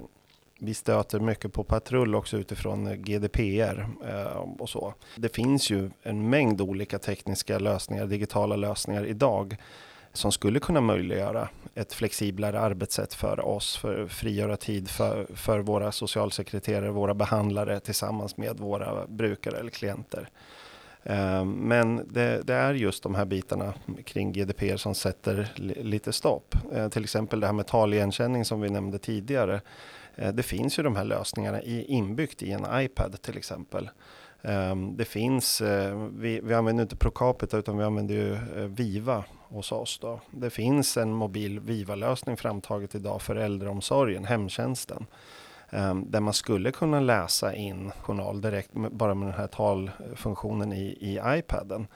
vi 0.61 0.75
stöter 0.75 1.21
mycket 1.21 1.53
på 1.53 1.65
patrull 1.65 2.15
också 2.15 2.37
utifrån 2.37 2.87
eh, 2.87 2.95
GDPR 2.95 3.89
eh, 4.09 4.43
och 4.59 4.69
så. 4.69 4.95
Det 5.17 5.35
finns 5.35 5.71
ju 5.71 5.91
en 6.03 6.31
mängd 6.31 6.61
olika 6.61 6.99
tekniska 6.99 7.59
lösningar, 7.59 8.07
digitala 8.07 8.57
lösningar 8.57 9.05
idag 9.05 9.57
som 10.13 10.33
skulle 10.33 10.61
kunna 10.61 10.81
möjliggöra 10.81 11.49
ett 11.79 11.93
flexiblare 11.93 12.61
arbetssätt 12.61 13.14
för 13.14 13.41
oss, 13.41 13.77
för 13.77 14.05
att 14.05 14.12
frigöra 14.12 14.57
tid 14.57 14.91
för, 14.91 15.27
för 15.35 15.59
våra 15.59 15.93
socialsekreterare, 15.93 16.91
våra 16.91 17.14
behandlare 17.14 17.81
tillsammans 17.81 18.37
med 18.37 18.59
våra 18.59 19.07
brukare 19.07 19.59
eller 19.59 19.71
klienter. 19.71 20.29
Eh, 21.03 21.45
men 21.45 22.09
det, 22.12 22.43
det, 22.43 22.55
är 22.55 22.75
just 22.75 23.03
de 23.03 23.14
här 23.14 23.25
bitarna 23.25 23.75
kring 24.05 24.33
GDPR 24.33 24.77
som 24.77 24.95
sätter 24.95 25.49
lite 25.83 26.12
stopp. 26.12 26.55
Eh, 26.73 26.88
till 26.88 27.05
exempel 27.05 27.41
det 27.41 27.47
här 27.47 27.55
med 27.55 27.67
taligenkänning 27.67 28.45
som 28.45 28.61
vi 28.61 28.71
nämnde 28.71 28.99
tidigare. 28.99 29.61
Eh, 30.17 30.33
det 30.33 30.43
finns 30.43 30.79
ju 30.79 30.83
de 30.83 30.97
här 30.97 31.05
lösningarna 31.05 31.62
inbyggt 31.62 32.43
i 32.43 32.53
en 32.53 32.67
iPad 32.73 33.23
till 33.23 33.37
exempel. 33.37 33.91
Ehm, 34.42 34.96
det 34.96 35.05
finns, 35.05 35.61
eh, 35.61 36.09
vi, 36.12 36.40
vi 36.40 36.55
använder 36.55 36.83
inte 36.83 36.96
Procapita 36.96 37.59
utan 37.59 37.79
vi 37.79 37.85
använder 37.85 38.14
ju 38.14 38.35
eh, 38.35 38.64
Viva 38.64 39.24
hos 39.48 39.72
oss. 39.72 39.98
Då. 39.98 40.20
Det 40.31 40.51
finns 40.51 40.96
en 40.96 41.12
mobil 41.12 41.61
Viva-lösning 41.61 42.37
framtaget 42.37 42.94
idag 42.94 43.22
för 43.22 43.37
äldreomsorgen, 43.37 44.24
hemtjänsten. 44.24 45.07
Ehm, 45.70 46.11
där 46.11 46.20
man 46.20 46.35
skulle 46.35 46.72
kunna 46.72 47.01
läsa 47.01 47.55
in 47.55 47.92
journal 48.03 48.40
direkt 48.40 48.70
bara 48.72 49.14
med 49.14 49.29
den 49.29 49.35
här 49.35 49.46
talfunktionen 49.46 50.72
i, 50.72 50.85
i 50.87 51.20
iPaden. 51.27 51.87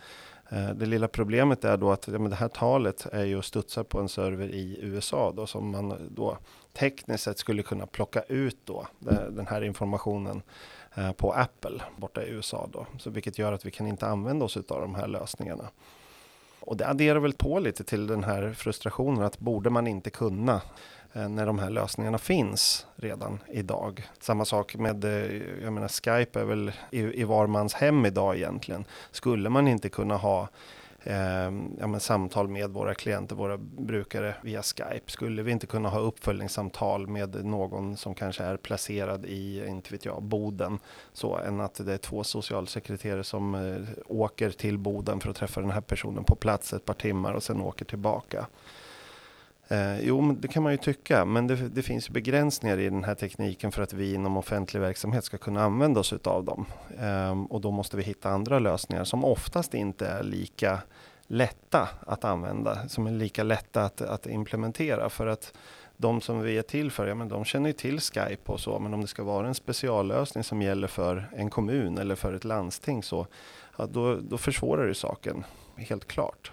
Eh, 0.48 0.70
det 0.70 0.86
lilla 0.86 1.08
problemet 1.08 1.64
är 1.64 1.76
då 1.76 1.92
att 1.92 2.08
ja, 2.08 2.18
det 2.18 2.34
här 2.34 2.48
talet 2.48 3.06
är 3.12 3.24
ju 3.24 3.42
studsar 3.42 3.84
på 3.84 4.00
en 4.00 4.08
server 4.08 4.48
i 4.48 4.78
USA 4.82 5.32
då, 5.36 5.46
som 5.46 5.70
man 5.70 6.08
då 6.10 6.38
tekniskt 6.72 7.24
sett 7.24 7.38
skulle 7.38 7.62
kunna 7.62 7.86
plocka 7.86 8.22
ut 8.22 8.58
då, 8.64 8.86
den 9.30 9.46
här 9.46 9.62
informationen 9.62 10.42
Eh, 10.94 11.12
på 11.12 11.32
Apple 11.32 11.80
borta 11.96 12.22
i 12.22 12.30
USA. 12.30 12.68
Då. 12.72 12.86
Så 12.98 13.10
vilket 13.10 13.38
gör 13.38 13.52
att 13.52 13.66
vi 13.66 13.70
kan 13.70 13.86
inte 13.86 14.06
använda 14.06 14.44
oss 14.44 14.56
av 14.56 14.80
de 14.80 14.94
här 14.94 15.06
lösningarna. 15.06 15.70
Och 16.60 16.76
det 16.76 16.88
adderar 16.88 17.18
väl 17.18 17.32
på 17.32 17.58
lite 17.58 17.84
till 17.84 18.06
den 18.06 18.24
här 18.24 18.52
frustrationen 18.52 19.22
att 19.22 19.38
borde 19.38 19.70
man 19.70 19.86
inte 19.86 20.10
kunna 20.10 20.60
eh, 21.12 21.28
när 21.28 21.46
de 21.46 21.58
här 21.58 21.70
lösningarna 21.70 22.18
finns 22.18 22.86
redan 22.96 23.38
idag. 23.48 24.08
Samma 24.20 24.44
sak 24.44 24.76
med, 24.76 25.04
eh, 25.04 25.42
jag 25.62 25.72
menar 25.72 25.88
Skype 25.88 26.40
är 26.40 26.44
väl 26.44 26.72
i, 26.90 27.00
i 27.00 27.24
var 27.24 27.46
mans 27.46 27.74
hem 27.74 28.06
idag 28.06 28.36
egentligen. 28.36 28.84
Skulle 29.10 29.48
man 29.48 29.68
inte 29.68 29.88
kunna 29.88 30.16
ha 30.16 30.48
eh, 31.04 31.52
ja, 31.80 32.00
samtal 32.00 32.48
med 32.48 32.70
våra 32.70 32.94
klienter, 32.94 33.36
våra 33.36 33.58
brukare 33.58 34.34
via 34.42 34.62
Skype. 34.62 35.10
Skulle 35.10 35.42
vi 35.42 35.52
inte 35.52 35.66
kunna 35.66 35.88
ha 35.88 35.98
uppföljningssamtal 35.98 37.06
med 37.06 37.44
någon 37.44 37.96
som 37.96 38.14
kanske 38.14 38.44
är 38.44 38.56
placerad 38.56 39.26
i, 39.26 39.66
inte 39.66 39.92
vet 39.92 40.04
jag, 40.04 40.22
Boden, 40.22 40.78
så 41.12 41.36
än 41.36 41.60
att 41.60 41.74
det 41.74 41.92
är 41.92 41.98
två 41.98 42.24
socialsekreterare 42.24 43.24
som 43.24 43.54
eh, 43.54 43.88
åker 44.06 44.50
till 44.50 44.78
Boden 44.78 45.20
för 45.20 45.30
att 45.30 45.36
träffa 45.36 45.60
den 45.60 45.70
här 45.70 45.80
personen 45.80 46.24
på 46.24 46.34
plats 46.34 46.72
ett 46.72 46.84
par 46.84 46.94
timmar 46.94 47.32
och 47.32 47.42
sen 47.42 47.60
åker 47.60 47.84
tillbaka. 47.84 48.46
Eh, 49.72 50.00
jo, 50.00 50.32
det 50.32 50.48
kan 50.48 50.62
man 50.62 50.72
ju 50.72 50.78
tycka, 50.78 51.24
men 51.24 51.46
det, 51.46 51.56
det, 51.56 51.82
finns 51.82 52.10
begränsningar 52.10 52.78
i 52.78 52.84
den 52.84 53.04
här 53.04 53.14
tekniken 53.14 53.72
för 53.72 53.82
att 53.82 53.92
vi 53.92 54.14
inom 54.14 54.36
offentlig 54.36 54.80
verksamhet 54.80 55.24
ska 55.24 55.38
kunna 55.38 55.62
använda 55.62 56.00
oss 56.00 56.12
av 56.12 56.44
dem. 56.44 56.66
Eh, 56.98 57.42
och 57.50 57.60
då 57.60 57.70
måste 57.70 57.96
vi 57.96 58.02
hitta 58.02 58.30
andra 58.30 58.58
lösningar 58.58 59.04
som 59.04 59.24
oftast 59.24 59.74
inte 59.74 60.06
är 60.06 60.22
lika 60.22 60.78
lätta 61.26 61.88
att 62.06 62.24
använda, 62.24 62.88
som 62.88 63.06
är 63.06 63.10
lika 63.10 63.42
lätta 63.42 63.84
att, 63.84 64.00
att 64.00 64.26
implementera. 64.26 65.08
För 65.08 65.26
att 65.26 65.54
de 65.96 66.20
som 66.20 66.40
vi 66.40 66.58
är 66.58 66.62
till 66.62 66.90
för, 66.90 67.06
ja, 67.06 67.14
men 67.14 67.28
de 67.28 67.44
känner 67.44 67.68
ju 67.68 67.72
till 67.72 68.00
Skype 68.00 68.52
och 68.52 68.60
så, 68.60 68.78
men 68.78 68.94
om 68.94 69.00
det 69.00 69.06
ska 69.06 69.22
vara 69.22 69.48
en 69.48 69.54
speciallösning 69.54 70.44
som 70.44 70.62
gäller 70.62 70.88
för 70.88 71.30
en 71.36 71.50
kommun 71.50 71.98
eller 71.98 72.14
för 72.14 72.32
ett 72.32 72.44
landsting 72.44 73.02
så, 73.02 73.26
ja, 73.78 73.86
då, 73.86 74.16
då 74.16 74.38
försvårar 74.38 74.86
det 74.86 74.94
saken, 74.94 75.44
helt 75.76 76.08
klart. 76.08 76.52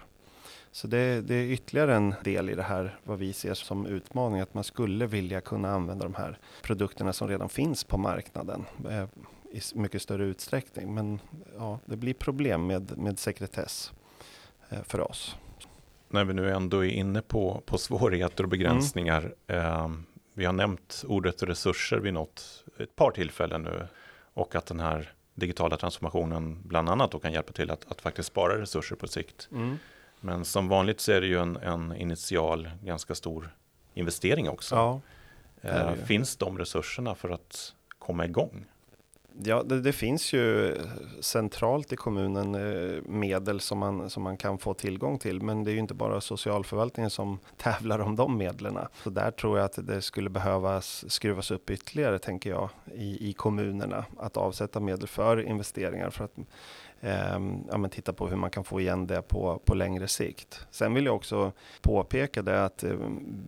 Så 0.72 0.86
det, 0.86 1.20
det, 1.20 1.34
är 1.34 1.44
ytterligare 1.44 1.94
en 1.94 2.14
del 2.24 2.50
i 2.50 2.54
det 2.54 2.62
här, 2.62 2.98
vad 3.04 3.18
vi 3.18 3.32
ser 3.32 3.54
som 3.54 3.86
utmaning, 3.86 4.40
att 4.40 4.54
man 4.54 4.64
skulle 4.64 5.06
vilja 5.06 5.40
kunna 5.40 5.70
använda 5.70 6.04
de 6.04 6.14
här 6.14 6.38
produkterna 6.62 7.12
som 7.12 7.28
redan 7.28 7.48
finns 7.48 7.84
på 7.84 7.98
marknaden 7.98 8.64
eh, 8.88 9.04
i 9.52 9.60
mycket 9.74 10.02
större 10.02 10.24
utsträckning. 10.24 10.94
Men 10.94 11.20
ja, 11.56 11.78
det 11.84 11.96
blir 11.96 12.14
problem 12.14 12.66
med, 12.66 12.98
med 12.98 13.18
sekretess 13.18 13.92
eh, 14.68 14.82
för 14.82 15.00
oss. 15.00 15.36
När 16.08 16.24
vi 16.24 16.34
nu 16.34 16.50
ändå 16.50 16.84
är 16.84 16.88
inne 16.88 17.22
på, 17.22 17.62
på 17.66 17.78
svårigheter 17.78 18.44
och 18.44 18.50
begränsningar. 18.50 19.34
Mm. 19.46 19.64
Eh, 19.64 19.90
vi 20.34 20.44
har 20.44 20.52
nämnt 20.52 21.04
ordet 21.08 21.42
resurser 21.42 21.96
vid 21.96 22.14
något, 22.14 22.64
ett 22.78 22.96
par 22.96 23.10
tillfällen 23.10 23.62
nu 23.62 23.86
och 24.34 24.54
att 24.54 24.66
den 24.66 24.80
här 24.80 25.12
digitala 25.34 25.76
transformationen 25.76 26.62
bland 26.62 26.88
annat 26.88 27.10
då 27.10 27.18
kan 27.18 27.32
hjälpa 27.32 27.52
till 27.52 27.70
att, 27.70 27.90
att 27.90 28.00
faktiskt 28.00 28.28
spara 28.28 28.60
resurser 28.60 28.96
på 28.96 29.08
sikt. 29.08 29.48
Mm. 29.52 29.76
Men 30.20 30.44
som 30.44 30.68
vanligt 30.68 31.00
så 31.00 31.12
är 31.12 31.20
det 31.20 31.26
ju 31.26 31.38
en, 31.38 31.56
en 31.56 31.96
initial 31.96 32.70
ganska 32.84 33.14
stor 33.14 33.56
investering 33.94 34.48
också. 34.48 34.74
Ja, 34.74 35.00
eh, 35.62 35.92
finns 35.92 36.36
de 36.36 36.58
resurserna 36.58 37.14
för 37.14 37.30
att 37.30 37.74
komma 37.98 38.24
igång? 38.24 38.66
Ja, 39.42 39.62
det, 39.62 39.80
det, 39.80 39.92
finns 39.92 40.32
ju 40.32 40.76
centralt 41.20 41.92
i 41.92 41.96
kommunen 41.96 42.54
eh, 42.54 43.02
medel 43.02 43.60
som 43.60 43.78
man, 43.78 44.10
som 44.10 44.22
man 44.22 44.36
kan 44.36 44.58
få 44.58 44.74
tillgång 44.74 45.18
till. 45.18 45.42
Men 45.42 45.64
det 45.64 45.70
är 45.70 45.72
ju 45.72 45.78
inte 45.78 45.94
bara 45.94 46.20
socialförvaltningen 46.20 47.10
som 47.10 47.38
tävlar 47.56 47.98
om 47.98 48.16
de 48.16 48.36
medlen. 48.36 48.78
Så 49.02 49.10
där 49.10 49.30
tror 49.30 49.58
jag 49.58 49.64
att 49.64 49.86
det 49.86 50.02
skulle 50.02 50.30
behövas 50.30 51.04
skruvas 51.08 51.50
upp 51.50 51.70
ytterligare, 51.70 52.18
tänker 52.18 52.50
jag, 52.50 52.68
i, 52.94 53.30
i 53.30 53.32
kommunerna. 53.32 54.04
Att 54.18 54.36
avsätta 54.36 54.80
medel 54.80 55.08
för 55.08 55.42
investeringar. 55.42 56.10
För 56.10 56.24
att 56.24 56.34
Ehm, 57.02 57.64
ja, 57.70 57.78
men 57.78 57.90
titta 57.90 58.12
på 58.12 58.28
hur 58.28 58.36
man 58.36 58.50
kan 58.50 58.64
få 58.64 58.80
igen 58.80 59.06
det 59.06 59.22
på, 59.22 59.62
på 59.64 59.74
längre 59.74 60.08
sikt. 60.08 60.66
Sen 60.70 60.94
vill 60.94 61.06
jag 61.06 61.16
också 61.16 61.52
påpeka 61.80 62.42
det 62.42 62.64
att 62.64 62.84
eh, 62.84 62.92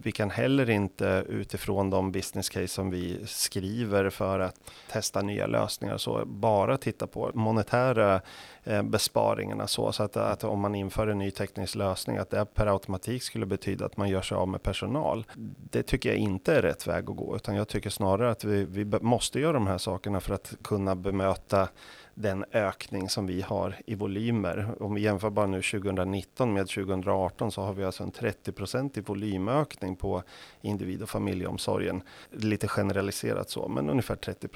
vi 0.02 0.12
kan 0.12 0.30
heller 0.30 0.70
inte 0.70 1.24
utifrån 1.28 1.90
de 1.90 2.12
business 2.12 2.48
case 2.48 2.68
som 2.68 2.90
vi 2.90 3.26
skriver 3.26 4.10
för 4.10 4.40
att 4.40 4.60
testa 4.90 5.22
nya 5.22 5.46
lösningar 5.46 5.96
så 5.96 6.24
bara 6.26 6.76
titta 6.76 7.06
på 7.06 7.30
monetära 7.34 8.20
eh, 8.64 8.82
besparingarna 8.82 9.66
så, 9.66 9.92
så 9.92 10.02
att, 10.02 10.16
att 10.16 10.44
om 10.44 10.60
man 10.60 10.74
inför 10.74 11.06
en 11.06 11.18
ny 11.18 11.30
teknisk 11.30 11.74
lösning 11.74 12.16
att 12.16 12.30
det 12.30 12.54
per 12.54 12.66
automatik 12.66 13.22
skulle 13.22 13.46
betyda 13.46 13.86
att 13.86 13.96
man 13.96 14.08
gör 14.08 14.22
sig 14.22 14.36
av 14.36 14.48
med 14.48 14.62
personal. 14.62 15.26
Det 15.70 15.82
tycker 15.82 16.08
jag 16.08 16.18
inte 16.18 16.54
är 16.54 16.62
rätt 16.62 16.86
väg 16.86 17.10
att 17.10 17.16
gå 17.16 17.36
utan 17.36 17.56
jag 17.56 17.68
tycker 17.68 17.90
snarare 17.90 18.30
att 18.30 18.44
vi, 18.44 18.64
vi 18.64 18.84
måste 18.84 19.40
göra 19.40 19.52
de 19.52 19.66
här 19.66 19.78
sakerna 19.78 20.20
för 20.20 20.34
att 20.34 20.54
kunna 20.62 20.96
bemöta 20.96 21.68
den 22.14 22.44
ökning 22.52 23.08
som 23.08 23.26
vi 23.26 23.42
har 23.42 23.76
i 23.86 23.94
volymer. 23.94 24.74
Om 24.80 24.94
vi 24.94 25.00
jämför 25.00 25.30
bara 25.30 25.46
nu 25.46 25.62
2019 25.62 26.52
med 26.52 26.68
2018 26.68 27.52
så 27.52 27.62
har 27.62 27.72
vi 27.72 27.84
alltså 27.84 28.02
en 28.02 28.10
30 28.10 28.98
i 28.98 29.00
volymökning 29.00 29.96
på 29.96 30.22
individ 30.60 31.02
och 31.02 31.08
familjeomsorgen. 31.08 32.02
Lite 32.30 32.68
generaliserat 32.68 33.50
så, 33.50 33.68
men 33.68 33.90
ungefär 33.90 34.16
30 34.16 34.48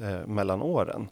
eh, 0.00 0.26
mellan 0.26 0.62
åren. 0.62 1.08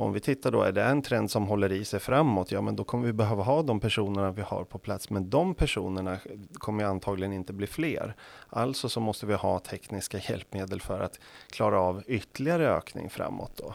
Om 0.00 0.12
vi 0.12 0.20
tittar 0.20 0.50
då, 0.50 0.62
är 0.62 0.72
det 0.72 0.82
en 0.82 1.02
trend 1.02 1.30
som 1.30 1.46
håller 1.46 1.72
i 1.72 1.84
sig 1.84 2.00
framåt, 2.00 2.52
ja 2.52 2.60
men 2.60 2.76
då 2.76 2.84
kommer 2.84 3.06
vi 3.06 3.12
behöva 3.12 3.42
ha 3.42 3.62
de 3.62 3.80
personerna 3.80 4.30
vi 4.30 4.42
har 4.42 4.64
på 4.64 4.78
plats. 4.78 5.10
Men 5.10 5.30
de 5.30 5.54
personerna 5.54 6.18
kommer 6.52 6.84
antagligen 6.84 7.32
inte 7.32 7.52
bli 7.52 7.66
fler. 7.66 8.14
Alltså 8.48 8.88
så 8.88 9.00
måste 9.00 9.26
vi 9.26 9.34
ha 9.34 9.58
tekniska 9.58 10.18
hjälpmedel 10.18 10.80
för 10.80 11.00
att 11.00 11.20
klara 11.50 11.80
av 11.80 12.02
ytterligare 12.06 12.76
ökning 12.76 13.10
framåt 13.10 13.52
då. 13.56 13.74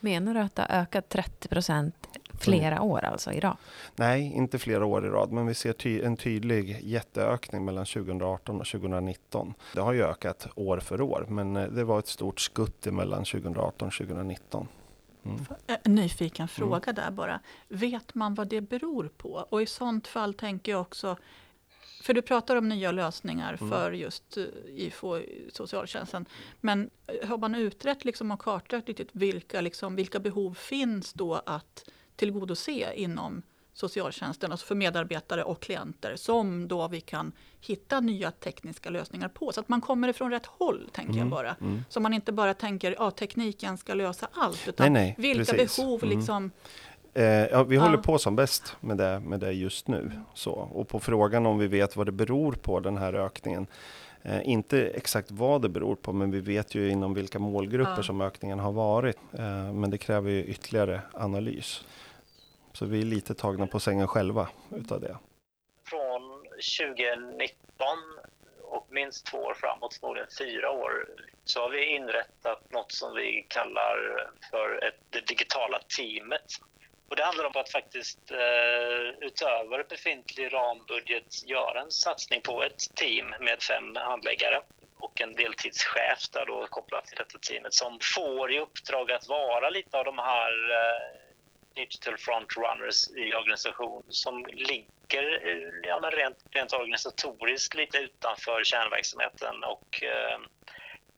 Menar 0.00 0.34
du 0.34 0.40
att 0.40 0.54
det 0.54 0.62
har 0.62 0.80
ökat 0.80 1.08
30 1.08 1.48
procent 1.48 2.08
flera 2.40 2.76
mm. 2.76 2.82
år 2.82 3.04
alltså 3.04 3.32
i 3.32 3.40
rad? 3.40 3.56
Nej, 3.96 4.32
inte 4.36 4.58
flera 4.58 4.86
år 4.86 5.06
i 5.06 5.08
rad, 5.08 5.32
men 5.32 5.46
vi 5.46 5.54
ser 5.54 5.72
ty 5.72 6.02
en 6.02 6.16
tydlig 6.16 6.80
jätteökning 6.82 7.64
mellan 7.64 7.86
2018 7.86 8.60
och 8.60 8.66
2019. 8.66 9.54
Det 9.74 9.80
har 9.80 9.92
ju 9.92 10.02
ökat 10.02 10.46
år 10.54 10.80
för 10.80 11.00
år, 11.00 11.26
men 11.28 11.56
eh, 11.56 11.68
det 11.68 11.84
var 11.84 11.98
ett 11.98 12.08
stort 12.08 12.40
skutt 12.40 12.86
mellan 12.86 13.24
2018 13.24 13.88
och 13.88 13.94
2019. 13.94 14.68
Mm. 15.24 15.44
En 15.66 15.94
nyfiken 15.94 16.48
fråga 16.48 16.90
mm. 16.90 16.94
där 16.94 17.10
bara. 17.10 17.40
Vet 17.68 18.14
man 18.14 18.34
vad 18.34 18.48
det 18.48 18.60
beror 18.60 19.10
på? 19.16 19.46
Och 19.48 19.62
i 19.62 19.66
sånt 19.66 20.06
fall 20.06 20.34
tänker 20.34 20.72
jag 20.72 20.80
också, 20.80 21.16
för 22.00 22.14
du 22.14 22.22
pratar 22.22 22.56
om 22.56 22.68
nya 22.68 22.92
lösningar 22.92 23.56
mm. 23.60 23.70
för 23.70 23.92
just 23.92 24.38
uh, 24.38 24.46
IFO, 24.66 25.20
socialtjänsten. 25.52 26.26
Men 26.60 26.90
eh, 27.06 27.28
har 27.28 27.38
man 27.38 27.54
utrett 27.54 28.04
liksom 28.04 28.30
och 28.30 28.40
kartlagt 28.40 28.88
riktigt 28.88 29.10
vilka, 29.12 29.60
liksom, 29.60 29.96
vilka 29.96 30.20
behov 30.20 30.54
finns 30.54 31.12
då 31.12 31.42
att 31.46 31.90
tillgodose 32.16 32.92
inom 32.94 33.42
socialtjänsten, 33.72 34.50
alltså 34.52 34.66
för 34.66 34.74
medarbetare 34.74 35.44
och 35.44 35.62
klienter, 35.62 36.16
som 36.16 36.68
då 36.68 36.88
vi 36.88 37.00
kan 37.00 37.32
hitta 37.60 38.00
nya 38.00 38.30
tekniska 38.30 38.90
lösningar 38.90 39.28
på. 39.28 39.52
Så 39.52 39.60
att 39.60 39.68
man 39.68 39.80
kommer 39.80 40.08
ifrån 40.08 40.30
rätt 40.30 40.46
håll, 40.46 40.88
tänker 40.92 41.12
mm, 41.12 41.18
jag 41.18 41.28
bara. 41.28 41.56
Mm. 41.60 41.84
Så 41.88 42.00
man 42.00 42.12
inte 42.14 42.32
bara 42.32 42.54
tänker 42.54 42.92
att 42.92 42.98
ja, 42.98 43.10
tekniken 43.10 43.78
ska 43.78 43.94
lösa 43.94 44.28
allt, 44.32 44.68
utan 44.68 44.92
nej, 44.92 45.02
nej, 45.02 45.14
vilka 45.18 45.52
precis. 45.52 45.76
behov 45.76 46.04
mm. 46.04 46.18
liksom 46.18 46.50
Eh, 47.14 47.24
ja, 47.24 47.62
vi 47.62 47.76
ja. 47.76 47.82
håller 47.82 47.98
på 47.98 48.18
som 48.18 48.36
bäst 48.36 48.76
med 48.80 48.96
det, 48.96 49.20
med 49.20 49.40
det 49.40 49.52
just 49.52 49.88
nu. 49.88 50.10
Så. 50.34 50.52
Och 50.52 50.88
på 50.88 51.00
frågan 51.00 51.46
om 51.46 51.58
vi 51.58 51.66
vet 51.66 51.96
vad 51.96 52.06
det 52.06 52.12
beror 52.12 52.52
på, 52.52 52.80
den 52.80 52.96
här 52.96 53.14
ökningen. 53.14 53.66
Eh, 54.22 54.48
inte 54.48 54.86
exakt 54.86 55.30
vad 55.30 55.62
det 55.62 55.68
beror 55.68 55.96
på, 55.96 56.12
men 56.12 56.30
vi 56.30 56.40
vet 56.40 56.74
ju 56.74 56.90
inom 56.90 57.14
vilka 57.14 57.38
målgrupper 57.38 57.94
ja. 57.96 58.02
som 58.02 58.20
ökningen 58.20 58.58
har 58.58 58.72
varit. 58.72 59.16
Eh, 59.32 59.72
men 59.72 59.90
det 59.90 59.98
kräver 59.98 60.30
ju 60.30 60.44
ytterligare 60.44 61.00
analys. 61.12 61.84
Så 62.72 62.86
vi 62.86 63.00
är 63.00 63.04
lite 63.04 63.34
tagna 63.34 63.66
på 63.66 63.80
sängen 63.80 64.08
själva 64.08 64.48
utav 64.76 65.00
det. 65.00 65.16
Från 65.84 66.44
2019 66.78 67.54
och 68.62 68.86
minst 68.90 69.26
två 69.26 69.38
år 69.38 69.54
framåt, 69.54 69.94
förmodligen 69.94 70.28
fyra 70.38 70.70
år, 70.70 71.08
så 71.44 71.60
har 71.60 71.70
vi 71.70 71.96
inrättat 71.96 72.72
något 72.72 72.92
som 72.92 73.14
vi 73.14 73.46
kallar 73.48 74.28
för 74.50 74.84
ett, 74.84 75.00
det 75.10 75.26
digitala 75.26 75.80
teamet 75.96 76.60
och 77.10 77.16
det 77.16 77.24
handlar 77.24 77.44
om 77.44 77.52
att 77.54 77.70
faktiskt 77.70 78.30
eh, 78.30 79.26
utöver 79.26 79.84
befintlig 79.88 80.52
rambudget 80.52 81.48
göra 81.48 81.80
en 81.80 81.90
satsning 81.90 82.40
på 82.40 82.62
ett 82.62 82.94
team 82.94 83.34
med 83.40 83.62
fem 83.62 83.96
handläggare 83.96 84.62
och 84.98 85.20
en 85.20 85.34
deltidschef 85.34 86.30
där 86.32 86.46
då 86.46 86.66
kopplat 86.66 87.04
till 87.04 87.16
detta 87.16 87.38
teamet 87.38 87.74
som 87.74 87.98
får 88.14 88.52
i 88.52 88.58
uppdrag 88.60 89.12
att 89.12 89.28
vara 89.28 89.70
lite 89.70 89.98
av 89.98 90.04
de 90.04 90.18
här 90.18 90.52
eh, 90.70 91.20
digital 91.74 92.16
frontrunners 92.18 93.08
i 93.10 93.34
organisationen 93.34 94.04
som 94.08 94.46
ligger 94.46 95.46
eh, 95.48 95.68
ja, 95.82 96.10
rent, 96.12 96.38
rent 96.50 96.72
organisatoriskt 96.72 97.74
lite 97.74 97.98
utanför 97.98 98.64
kärnverksamheten 98.64 99.64
och 99.64 100.02
eh, 100.02 100.38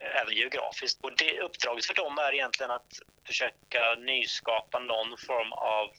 även 0.03 0.35
geografiskt. 0.35 0.99
Och 1.05 1.17
det, 1.17 1.41
uppdraget 1.41 1.87
för 1.87 1.95
dem 1.95 2.19
är 2.19 2.35
egentligen 2.35 2.71
att 2.71 2.93
försöka 3.27 3.95
nyskapa 3.99 4.79
någon 4.79 5.19
form 5.27 5.53
av 5.53 5.91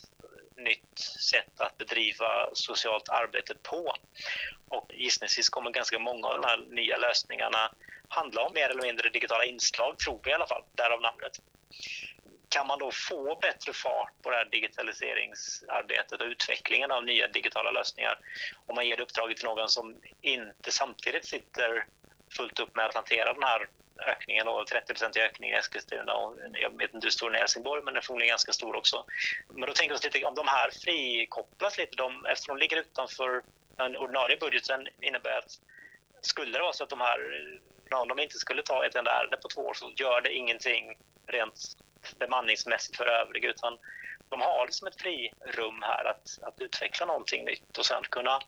nytt 0.58 1.00
sätt 1.32 1.62
att 1.62 1.78
bedriva 1.78 2.50
socialt 2.54 3.10
arbete 3.10 3.56
på. 3.56 3.96
Och 4.68 4.92
gissningsvis 4.94 5.50
kommer 5.50 5.72
ganska 5.72 6.00
många 6.00 6.28
av 6.28 6.42
de 6.42 6.48
här 6.48 6.58
nya 6.58 6.98
lösningarna 6.98 7.72
handla 8.08 8.42
om 8.42 8.54
mer 8.54 8.70
eller 8.70 8.82
mindre 8.82 9.10
digitala 9.10 9.46
inslag, 9.46 10.00
tror 10.00 10.20
vi 10.24 10.32
i 10.32 10.34
alla 10.34 10.48
fall, 10.48 10.64
därav 10.76 11.02
namnet. 11.02 11.32
Kan 12.50 12.68
man 12.68 12.80
då 12.80 12.92
få 12.92 13.38
bättre 13.42 13.74
fart 13.74 14.22
på 14.24 14.30
det 14.30 14.36
här 14.36 14.46
digitaliseringsarbetet 14.46 16.22
och 16.22 16.28
utvecklingen 16.28 16.92
av 16.92 17.06
nya 17.06 17.28
digitala 17.28 17.72
lösningar 17.72 18.20
om 18.66 18.76
man 18.76 18.88
ger 18.88 19.02
uppdraget 19.02 19.38
till 19.38 19.46
någon 19.46 19.70
som 19.70 20.02
inte 20.22 20.72
samtidigt 20.72 21.26
sitter 21.26 21.86
fullt 22.38 22.60
upp 22.60 22.76
med 22.76 22.86
att 22.86 22.96
hantera 22.96 23.34
den 23.34 23.44
här 23.44 23.68
ökningen, 24.08 24.46
då, 24.46 24.64
30% 24.64 25.18
ökning 25.20 25.50
i 25.50 25.54
Eskilstuna 25.54 26.14
och 26.14 26.38
jag 26.54 26.78
vet 26.78 26.94
inte 26.94 27.06
hur 27.06 27.12
stor 27.12 27.28
den 27.28 27.36
är 27.36 27.38
i 27.38 27.40
Helsingborg, 27.40 27.84
men 27.84 27.94
den 27.94 28.02
är 28.02 28.06
förmodligen 28.06 28.32
ganska 28.32 28.54
stor 28.54 28.76
också. 28.76 29.06
Men 29.50 29.68
då 29.70 29.74
tänker 29.74 29.90
vi 29.90 29.98
oss 29.98 30.04
lite 30.04 30.26
om 30.26 30.36
de 30.36 30.48
här 30.48 30.70
frikopplas 30.72 31.78
lite, 31.78 31.96
de, 31.96 32.26
eftersom 32.26 32.56
de 32.56 32.62
ligger 32.62 32.78
utanför 32.78 33.44
den 33.78 33.98
ordinarie 33.98 34.38
budgeten 34.38 34.88
innebär 35.02 35.38
att 35.38 35.60
skulle 36.22 36.52
det 36.52 36.60
vara 36.60 36.74
så 36.74 36.84
att 36.84 36.90
de 36.90 37.02
här, 37.02 37.20
om 37.92 38.08
de 38.08 38.20
inte 38.20 38.38
skulle 38.38 38.64
ta 38.64 38.86
ett 38.86 38.96
enda 38.96 39.12
ärende 39.12 39.38
på 39.38 39.48
två 39.48 39.62
år 39.62 39.74
så 39.74 39.92
gör 39.96 40.22
det 40.22 40.34
ingenting 40.34 40.98
rent 41.28 41.60
bemanningsmässigt 42.20 42.98
för 42.98 43.06
övriga 43.06 43.50
utan 43.50 43.78
de 44.30 44.42
har 44.42 44.66
liksom 44.66 44.88
ett 44.88 45.02
frirum 45.02 45.82
här 45.82 46.06
att, 46.06 46.40
att 46.42 46.62
utveckla 46.62 47.06
någonting 47.06 47.46
nytt 47.46 47.78
och 47.78 47.86
sen 47.86 48.04
kunna 48.10 48.40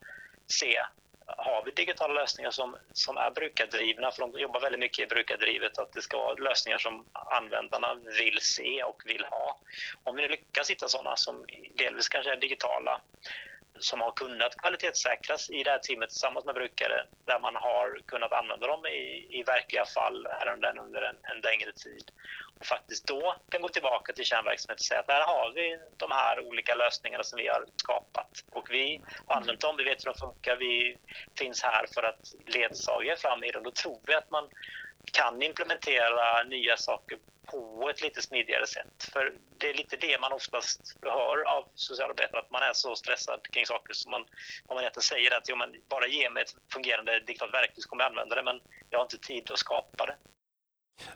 se 0.47 0.85
har 1.27 1.65
vi 1.65 1.71
digitala 1.71 2.13
lösningar 2.13 2.51
som, 2.51 2.75
som 2.93 3.17
är 3.17 3.31
brukardrivna, 3.31 4.11
för 4.11 4.21
de 4.21 4.39
jobbar 4.39 4.59
väldigt 4.59 4.79
mycket 4.79 5.03
i 5.03 5.07
brukardrivet, 5.07 5.77
att 5.77 5.93
det 5.93 6.01
ska 6.01 6.17
vara 6.17 6.33
lösningar 6.33 6.77
som 6.77 7.05
användarna 7.13 7.95
vill 7.95 8.39
se 8.41 8.83
och 8.83 9.03
vill 9.05 9.25
ha. 9.25 9.59
Om 10.03 10.15
vi 10.15 10.27
lyckas 10.27 10.69
hitta 10.69 10.87
sådana 10.87 11.15
som 11.15 11.45
delvis 11.77 12.09
kanske 12.09 12.31
är 12.31 12.37
digitala, 12.37 13.01
som 13.79 14.01
har 14.01 14.11
kunnat 14.11 14.57
kvalitetssäkras 14.57 15.49
i 15.49 15.63
det 15.63 15.71
här 15.71 15.79
teamet 15.79 16.09
tillsammans 16.09 16.45
med 16.45 16.55
brukare 16.55 17.05
där 17.25 17.39
man 17.39 17.55
har 17.55 17.99
kunnat 18.07 18.31
använda 18.31 18.67
dem 18.67 18.85
i, 18.85 19.27
i 19.39 19.43
verkliga 19.43 19.85
fall 19.85 20.25
ärenden 20.25 20.79
under 20.79 21.01
en, 21.01 21.15
en 21.23 21.41
längre 21.41 21.71
tid 21.71 22.11
och 22.59 22.65
faktiskt 22.65 23.07
då 23.07 23.35
kan 23.49 23.61
gå 23.61 23.69
tillbaka 23.69 24.13
till 24.13 24.25
kärnverksamheten 24.25 24.81
och 24.83 24.89
säga 24.89 24.99
att 24.99 25.07
där 25.07 25.25
har 25.33 25.51
vi 25.55 25.79
de 25.97 26.11
här 26.11 26.39
olika 26.47 26.75
lösningarna 26.75 27.23
som 27.23 27.37
vi 27.37 27.47
har 27.47 27.65
skapat 27.75 28.31
och 28.51 28.67
vi 28.69 29.01
har 29.25 29.35
använt 29.35 29.61
dem, 29.61 29.77
vi 29.77 29.83
vet 29.83 30.05
hur 30.05 30.11
de 30.11 30.19
funkar, 30.19 30.55
vi 30.55 30.97
finns 31.39 31.63
här 31.63 31.85
för 31.93 32.03
att 32.03 32.23
ledsaga 32.45 33.15
fram 33.15 33.43
i 33.43 33.51
dem. 33.51 33.63
Då 33.63 33.71
tror 33.71 34.01
vi 34.07 34.13
att 34.13 34.31
man 34.31 34.49
kan 35.11 35.41
implementera 35.41 36.43
nya 36.43 36.77
saker 36.77 37.17
på 37.51 37.89
ett 37.89 38.01
lite 38.01 38.21
smidigare 38.21 38.67
sätt. 38.67 39.09
För 39.13 39.33
det 39.57 39.69
är 39.69 39.73
lite 39.73 39.97
det 39.97 40.21
man 40.21 40.33
oftast 40.33 40.97
hör 41.01 41.57
av 41.57 41.63
socialarbetare, 41.75 42.39
att 42.41 42.51
man 42.51 42.61
är 42.61 42.73
så 42.73 42.95
stressad 42.95 43.39
kring 43.51 43.65
saker 43.65 43.93
som 43.93 44.11
man, 44.11 44.21
om 44.67 44.75
man 44.75 44.79
egentligen 44.79 45.03
säger 45.03 45.37
att 45.37 45.49
jo, 45.49 45.55
men 45.55 45.69
bara 45.89 46.07
ge 46.07 46.29
mig 46.29 46.43
ett 46.43 46.55
fungerande 46.73 47.19
digitalt 47.19 47.53
verktyg 47.53 47.83
så 47.83 47.89
kommer 47.89 48.03
jag 48.03 48.09
använda 48.09 48.35
det, 48.35 48.43
men 48.43 48.59
jag 48.89 48.99
har 48.99 49.03
inte 49.03 49.17
tid 49.17 49.51
att 49.51 49.59
skapa 49.59 50.05
det. 50.05 50.15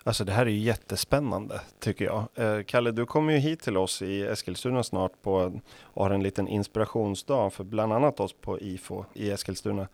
Alltså 0.03 0.23
det 0.23 0.31
här 0.31 0.45
är 0.45 0.49
ju 0.49 0.57
jättespännande 0.57 1.61
tycker 1.79 2.05
jag. 2.05 2.27
Eh, 2.35 2.63
Kalle, 2.63 2.91
du 2.91 3.05
kommer 3.05 3.33
ju 3.33 3.39
hit 3.39 3.61
till 3.61 3.77
oss 3.77 4.01
i 4.01 4.21
Eskilstuna 4.21 4.83
snart 4.83 5.21
på, 5.21 5.61
och 5.81 6.03
har 6.03 6.11
en 6.11 6.23
liten 6.23 6.47
inspirationsdag 6.47 7.49
för 7.49 7.63
bland 7.63 7.93
annat 7.93 8.19
oss 8.19 8.33
på 8.33 8.59
IFO 8.59 9.05
i 9.13 9.31
Eskilstuna. 9.31 9.87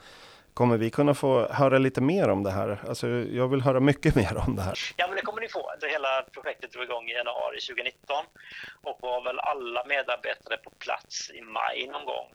Kommer 0.55 0.77
vi 0.77 0.89
kunna 0.89 1.13
få 1.13 1.47
höra 1.47 1.77
lite 1.77 2.01
mer 2.01 2.29
om 2.29 2.43
det 2.43 2.51
här? 2.51 2.79
Alltså, 2.87 3.07
jag 3.07 3.47
vill 3.47 3.61
höra 3.61 3.79
mycket 3.79 4.15
mer 4.21 4.37
om 4.47 4.55
det 4.55 4.61
här. 4.61 4.77
Ja, 4.97 5.07
men 5.07 5.15
det 5.15 5.21
kommer 5.21 5.41
ni 5.41 5.49
få. 5.49 5.71
Det 5.81 5.87
hela 5.87 6.25
projektet 6.33 6.71
drog 6.73 6.83
igång 6.83 7.05
i 7.09 7.13
januari 7.13 7.59
2019 7.59 8.25
och 8.83 8.97
var 9.01 9.23
väl 9.23 9.39
alla 9.39 9.85
medarbetare 9.85 10.57
på 10.57 10.69
plats 10.69 11.31
i 11.37 11.41
maj 11.41 11.87
någon 11.93 12.05
gång. 12.05 12.27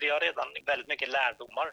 Vi 0.00 0.10
har 0.10 0.20
redan 0.20 0.46
väldigt 0.66 0.88
mycket 0.88 1.08
lärdomar 1.08 1.68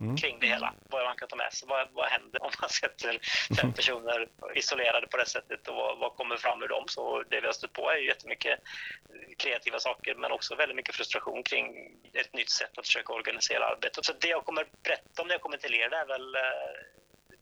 mm. 0.00 0.16
kring 0.16 0.40
det 0.40 0.46
hela. 0.46 0.74
Vad 0.90 1.04
man 1.04 1.16
kan 1.16 1.28
ta 1.28 1.36
med 1.36 1.52
sig. 1.52 1.68
Vad, 1.68 1.88
vad 1.92 2.06
händer 2.06 2.42
om 2.42 2.50
man 2.60 2.70
sätter 2.70 3.18
fem 3.60 3.72
personer 3.78 4.28
isolerade 4.54 5.06
på 5.06 5.16
det 5.16 5.26
sättet 5.26 5.68
och 5.68 5.76
vad, 5.76 5.98
vad 5.98 6.14
kommer 6.14 6.36
fram 6.36 6.62
ur 6.62 6.68
dem? 6.68 6.84
Så 6.88 7.22
det 7.30 7.40
vi 7.40 7.46
har 7.46 7.52
stött 7.52 7.72
på 7.72 7.90
är 7.90 7.96
ju 7.96 8.06
jättemycket 8.06 8.60
kreativa 9.38 9.78
saker 9.78 10.14
men 10.14 10.32
också 10.32 10.54
väldigt 10.54 10.76
mycket 10.76 10.94
frustration 10.94 11.42
kring 11.42 11.66
ett 12.12 12.32
nytt 12.32 12.50
sätt 12.50 12.78
att 12.78 12.86
försöka 12.86 13.12
organisera 13.12 13.66
arbetet. 13.66 14.04
Så 14.04 14.12
det 14.20 14.28
jag 14.28 14.44
kommer 14.44 14.66
berätta 14.82 15.22
om 15.22 15.28
när 15.28 15.34
jag 15.34 15.40
kommer 15.40 15.56
till 15.56 15.74
er 15.74 15.88
det 15.90 15.96
är 15.96 16.06
väl 16.06 16.34
eh, 16.34 16.40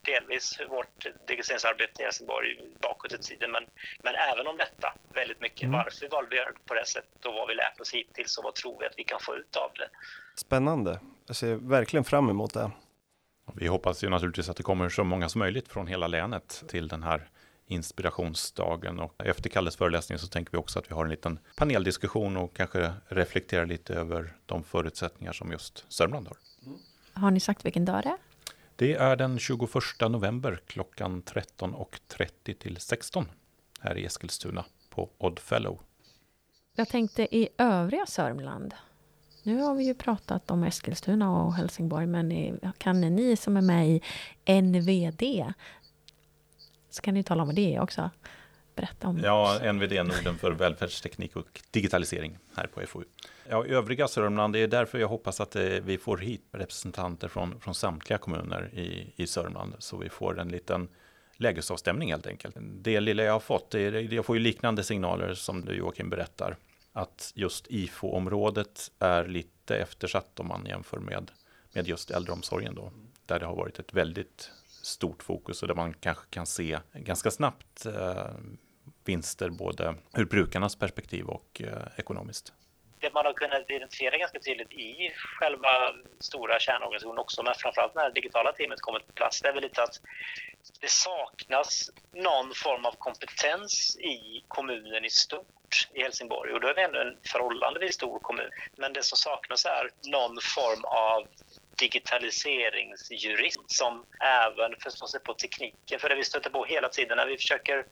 delvis 0.04 0.60
vårt 0.68 1.02
digitaliseringsarbete 1.02 2.02
i 2.02 2.04
Helsingborg 2.04 2.58
bakåt 2.80 3.12
i 3.12 3.18
tiden, 3.18 3.50
men, 3.50 3.64
men 4.02 4.14
även 4.14 4.46
om 4.46 4.56
detta 4.56 4.94
väldigt 5.14 5.40
mycket. 5.40 5.62
Mm. 5.62 5.72
Varför 5.72 6.08
valde 6.08 6.30
vi 6.30 6.36
att 6.36 6.44
göra 6.44 6.52
det 6.52 6.66
på 6.66 6.74
det 6.74 6.86
sättet 6.86 7.26
och 7.26 7.34
vad 7.34 7.48
vi 7.48 7.54
lärt 7.54 7.80
oss 7.80 7.94
hittills 7.94 8.38
och 8.38 8.44
vad 8.44 8.54
tror 8.54 8.80
vi 8.80 8.86
att 8.86 8.94
vi 8.96 9.04
kan 9.04 9.20
få 9.20 9.36
ut 9.36 9.56
av 9.56 9.70
det. 9.74 9.88
Spännande. 10.36 11.00
Jag 11.26 11.36
ser 11.36 11.54
verkligen 11.54 12.04
fram 12.04 12.30
emot 12.30 12.54
det. 12.54 12.70
Vi 13.54 13.66
hoppas 13.66 14.04
ju 14.04 14.08
naturligtvis 14.08 14.48
att 14.48 14.56
det 14.56 14.62
kommer 14.62 14.88
så 14.88 15.04
många 15.04 15.28
som 15.28 15.38
möjligt 15.38 15.68
från 15.68 15.86
hela 15.86 16.06
länet 16.06 16.64
till 16.68 16.88
den 16.88 17.02
här 17.02 17.28
inspirationsdagen 17.66 19.00
och 19.00 19.14
efter 19.26 19.50
Kalles 19.50 19.76
föreläsning 19.76 20.18
så 20.18 20.26
tänker 20.26 20.52
vi 20.52 20.58
också 20.58 20.78
att 20.78 20.90
vi 20.90 20.94
har 20.94 21.04
en 21.04 21.10
liten 21.10 21.38
paneldiskussion 21.56 22.36
och 22.36 22.56
kanske 22.56 22.92
reflekterar 23.08 23.66
lite 23.66 23.94
över 23.94 24.36
de 24.46 24.64
förutsättningar 24.64 25.32
som 25.32 25.52
just 25.52 25.84
Sörmland 25.88 26.28
har. 26.28 26.36
Har 27.12 27.30
ni 27.30 27.40
sagt 27.40 27.64
vilken 27.64 27.84
dag 27.84 28.02
det 28.02 28.08
är? 28.08 28.16
Det 28.76 28.94
är 28.94 29.16
den 29.16 29.38
21 29.38 29.60
november 30.00 30.60
klockan 30.66 31.22
13.30 31.22 32.54
till 32.54 32.76
16 32.76 33.26
här 33.80 33.98
i 33.98 34.04
Eskilstuna 34.04 34.64
på 34.90 35.10
Oddfellow. 35.18 35.80
Jag 36.74 36.88
tänkte 36.88 37.36
i 37.36 37.48
övriga 37.58 38.06
Sörmland. 38.06 38.74
Nu 39.42 39.60
har 39.60 39.74
vi 39.74 39.84
ju 39.84 39.94
pratat 39.94 40.50
om 40.50 40.64
Eskilstuna 40.64 41.30
och 41.30 41.54
Helsingborg, 41.54 42.06
men 42.06 42.58
kan 42.78 43.00
ni 43.00 43.36
som 43.36 43.56
är 43.56 43.60
med 43.60 43.88
i 43.88 44.00
NVD, 44.62 45.52
så 46.90 47.02
kan 47.02 47.14
ni 47.14 47.22
tala 47.22 47.42
om 47.42 47.48
vad 47.48 47.56
det 47.56 47.74
är 47.74 47.80
också. 47.80 48.10
Berätta 48.74 49.08
om 49.08 49.20
Ja, 49.24 49.72
NVD, 49.72 49.92
Norden 49.92 50.38
för 50.38 50.52
välfärdsteknik 50.52 51.36
och 51.36 51.60
digitalisering 51.70 52.38
här 52.56 52.66
på 52.66 52.86
FoU. 52.86 53.04
Ja, 53.48 53.64
övriga 53.64 54.08
Sörmland, 54.08 54.52
det 54.52 54.58
är 54.58 54.68
därför 54.68 54.98
jag 54.98 55.08
hoppas 55.08 55.40
att 55.40 55.56
eh, 55.56 55.62
vi 55.62 55.98
får 55.98 56.18
hit 56.18 56.44
representanter 56.52 57.28
från, 57.28 57.60
från 57.60 57.74
samtliga 57.74 58.18
kommuner 58.18 58.70
i, 58.74 59.12
i 59.16 59.26
Sörmland, 59.26 59.74
så 59.78 59.96
vi 59.96 60.08
får 60.08 60.40
en 60.40 60.48
liten 60.48 60.88
lägesavstämning 61.36 62.12
helt 62.12 62.26
enkelt. 62.26 62.56
Det 62.60 63.00
lilla 63.00 63.22
jag 63.22 63.32
har 63.32 63.40
fått, 63.40 63.70
det 63.70 63.80
är, 63.80 64.14
jag 64.14 64.24
får 64.24 64.36
ju 64.36 64.42
liknande 64.42 64.84
signaler 64.84 65.34
som 65.34 65.64
du 65.64 65.74
Joakim 65.74 66.10
berättar, 66.10 66.56
att 66.92 67.32
just 67.34 67.66
IFO-området 67.70 68.90
är 68.98 69.26
lite 69.26 69.76
eftersatt 69.76 70.40
om 70.40 70.48
man 70.48 70.66
jämför 70.66 70.98
med, 70.98 71.30
med 71.72 71.88
just 71.88 72.10
äldreomsorgen 72.10 72.74
då, 72.74 72.92
där 73.26 73.40
det 73.40 73.46
har 73.46 73.56
varit 73.56 73.78
ett 73.78 73.94
väldigt 73.94 74.50
stort 74.82 75.22
fokus 75.22 75.62
och 75.62 75.68
där 75.68 75.74
man 75.74 75.94
kanske 75.94 76.24
kan 76.30 76.46
se 76.46 76.78
ganska 76.92 77.30
snabbt 77.30 77.86
eh, 77.86 78.26
vinster 79.04 79.50
både 79.50 79.94
ur 80.16 80.24
brukarnas 80.24 80.76
perspektiv 80.76 81.26
och 81.26 81.62
eh, 81.64 81.82
ekonomiskt 81.96 82.52
det 83.02 83.14
man 83.14 83.26
har 83.26 83.32
kunnat 83.32 83.70
identifiera 83.70 84.16
ganska 84.16 84.38
tydligt 84.40 84.72
i 84.72 85.12
själva 85.38 85.72
stora 86.20 86.58
kärnorganisationen 86.58 87.18
också, 87.18 87.42
men 87.42 87.54
framförallt 87.54 87.94
när 87.94 88.04
det 88.08 88.20
digitala 88.20 88.52
teamet 88.52 88.80
kommit 88.80 89.06
på 89.06 89.12
plats, 89.12 89.42
det 89.42 89.48
är 89.48 89.52
väl 89.52 89.62
lite 89.62 89.82
att 89.82 89.96
det 90.80 90.90
saknas 90.90 91.90
någon 92.14 92.54
form 92.54 92.84
av 92.84 92.94
kompetens 92.98 93.96
i 94.00 94.44
kommunen 94.48 95.04
i 95.04 95.10
stort 95.10 95.88
i 95.94 96.02
Helsingborg. 96.02 96.52
Och 96.52 96.60
då 96.60 96.68
är 96.68 96.74
det 96.74 96.82
ändå 96.82 96.98
en 97.00 97.18
förhållandevis 97.32 97.94
stor 97.94 98.18
kommun. 98.18 98.50
Men 98.76 98.92
det 98.92 99.02
som 99.02 99.18
saknas 99.18 99.64
är 99.64 99.90
någon 100.10 100.36
form 100.56 100.84
av 100.84 101.26
digitaliseringsjurist 101.78 103.70
som 103.70 104.04
även 104.20 104.76
förstår 104.80 105.06
sig 105.06 105.20
på 105.20 105.34
tekniken. 105.34 106.00
För 106.00 106.08
det 106.08 106.14
vi 106.14 106.24
stöter 106.24 106.50
på 106.50 106.64
hela 106.64 106.88
tiden 106.88 107.16
när 107.16 107.26
vi 107.26 107.36
försöker 107.36 107.84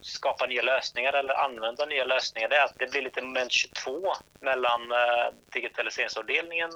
skapa 0.00 0.46
nya 0.46 0.62
lösningar 0.62 1.12
eller 1.12 1.34
använda 1.34 1.86
nya 1.86 2.04
lösningar 2.04 2.48
det 2.48 2.56
är 2.56 2.64
att 2.64 2.78
det 2.78 2.90
blir 2.90 3.02
lite 3.02 3.22
moment 3.22 3.52
22 3.52 4.14
mellan 4.40 4.92
eh, 4.92 5.34
digitaliseringsavdelningen, 5.52 6.70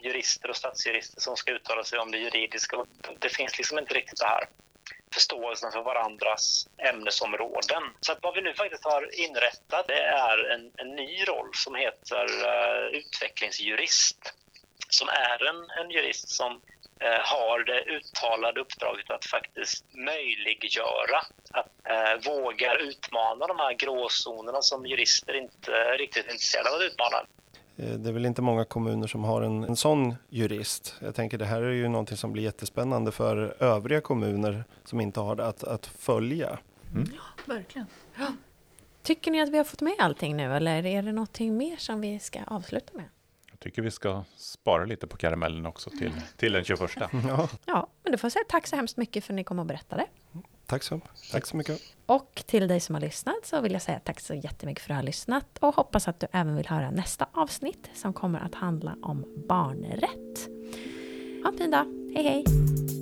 jurister 0.00 0.50
och 0.50 0.56
statsjurister 0.56 1.20
som 1.20 1.36
ska 1.36 1.52
uttala 1.52 1.84
sig 1.84 1.98
om 1.98 2.10
det 2.10 2.18
juridiska. 2.18 2.84
Det 3.18 3.28
finns 3.28 3.58
liksom 3.58 3.78
inte 3.78 3.94
riktigt 3.94 4.18
det 4.18 4.26
här 4.26 4.44
förståelsen 5.14 5.72
för 5.72 5.82
varandras 5.82 6.68
ämnesområden. 6.78 7.82
Så 8.00 8.12
att 8.12 8.18
vad 8.22 8.34
vi 8.34 8.42
nu 8.42 8.54
faktiskt 8.54 8.84
har 8.84 9.20
inrättat 9.20 9.86
det 9.86 10.02
är 10.02 10.50
en, 10.50 10.72
en 10.76 10.96
ny 10.96 11.24
roll 11.24 11.50
som 11.54 11.74
heter 11.74 12.24
uh, 12.24 12.98
utvecklingsjurist 12.98 14.34
som 14.88 15.08
är 15.08 15.48
en, 15.48 15.84
en 15.84 15.90
jurist 15.90 16.28
som 16.28 16.60
Eh, 17.00 17.20
har 17.24 17.64
det 17.64 17.96
uttalade 17.96 18.60
uppdraget 18.60 19.10
att 19.10 19.24
faktiskt 19.24 19.84
möjliggöra 19.94 21.18
att 21.50 21.72
eh, 21.84 22.30
våga 22.32 22.74
utmana 22.74 23.46
de 23.46 23.58
här 23.58 23.72
gråzonerna 23.72 24.62
som 24.62 24.86
jurister 24.86 25.34
inte 25.34 25.70
riktigt 25.70 26.26
är 26.26 26.32
intresserade 26.32 26.68
av 26.68 26.74
att 26.74 26.82
utmana. 26.82 27.16
Eh, 27.76 27.98
det 27.98 28.08
är 28.08 28.12
väl 28.12 28.26
inte 28.26 28.42
många 28.42 28.64
kommuner 28.64 29.06
som 29.06 29.24
har 29.24 29.42
en, 29.42 29.64
en 29.64 29.76
sån 29.76 30.14
jurist. 30.28 30.94
Jag 31.00 31.14
tänker 31.14 31.38
det 31.38 31.44
här 31.44 31.62
är 31.62 31.72
ju 31.72 31.88
någonting 31.88 32.16
som 32.16 32.32
blir 32.32 32.42
jättespännande 32.42 33.12
för 33.12 33.62
övriga 33.62 34.00
kommuner 34.00 34.64
som 34.84 35.00
inte 35.00 35.20
har 35.20 35.36
det 35.36 35.46
att, 35.46 35.64
att 35.64 35.86
följa. 35.86 36.58
Mm. 36.94 37.12
Ja, 37.14 37.54
verkligen. 37.54 37.86
Ja. 38.18 38.26
Tycker 39.02 39.30
ni 39.30 39.42
att 39.42 39.48
vi 39.48 39.56
har 39.56 39.64
fått 39.64 39.80
med 39.80 39.94
allting 39.98 40.36
nu 40.36 40.56
eller 40.56 40.86
är 40.86 41.02
det 41.02 41.12
någonting 41.12 41.56
mer 41.56 41.76
som 41.76 42.00
vi 42.00 42.18
ska 42.18 42.40
avsluta 42.46 42.92
med? 42.92 43.04
Jag 43.58 43.64
tycker 43.64 43.82
vi 43.82 43.90
ska 43.90 44.24
spara 44.36 44.84
lite 44.84 45.06
på 45.06 45.16
karamellen 45.16 45.66
också 45.66 45.90
till, 45.90 46.12
till 46.36 46.52
den 46.52 46.64
21. 46.64 46.80
Ja. 46.96 47.48
ja, 47.66 47.88
men 48.02 48.12
då 48.12 48.18
får 48.18 48.26
jag 48.26 48.32
säga 48.32 48.44
tack 48.48 48.66
så 48.66 48.76
hemskt 48.76 48.96
mycket 48.96 49.24
för 49.24 49.32
att 49.32 49.36
ni 49.36 49.44
kom 49.44 49.58
och 49.58 49.66
berättade. 49.66 50.06
Tack 50.66 50.82
så, 50.82 51.00
tack 51.32 51.46
så 51.46 51.56
mycket. 51.56 51.80
Och 52.06 52.42
till 52.46 52.68
dig 52.68 52.80
som 52.80 52.94
har 52.94 53.00
lyssnat 53.02 53.36
så 53.46 53.60
vill 53.60 53.72
jag 53.72 53.82
säga 53.82 54.00
tack 54.04 54.20
så 54.20 54.34
jättemycket 54.34 54.84
för 54.84 54.90
att 54.90 54.96
du 54.96 54.98
har 54.98 55.06
lyssnat 55.06 55.58
och 55.60 55.74
hoppas 55.74 56.08
att 56.08 56.20
du 56.20 56.26
även 56.32 56.56
vill 56.56 56.66
höra 56.66 56.90
nästa 56.90 57.26
avsnitt 57.32 57.90
som 57.94 58.12
kommer 58.12 58.40
att 58.40 58.54
handla 58.54 58.96
om 59.02 59.44
barnrätt. 59.48 60.48
Ha 61.42 61.52
en 61.52 61.58
fin 61.58 61.70
dag. 61.70 62.12
Hej 62.14 62.24
hej! 62.24 62.97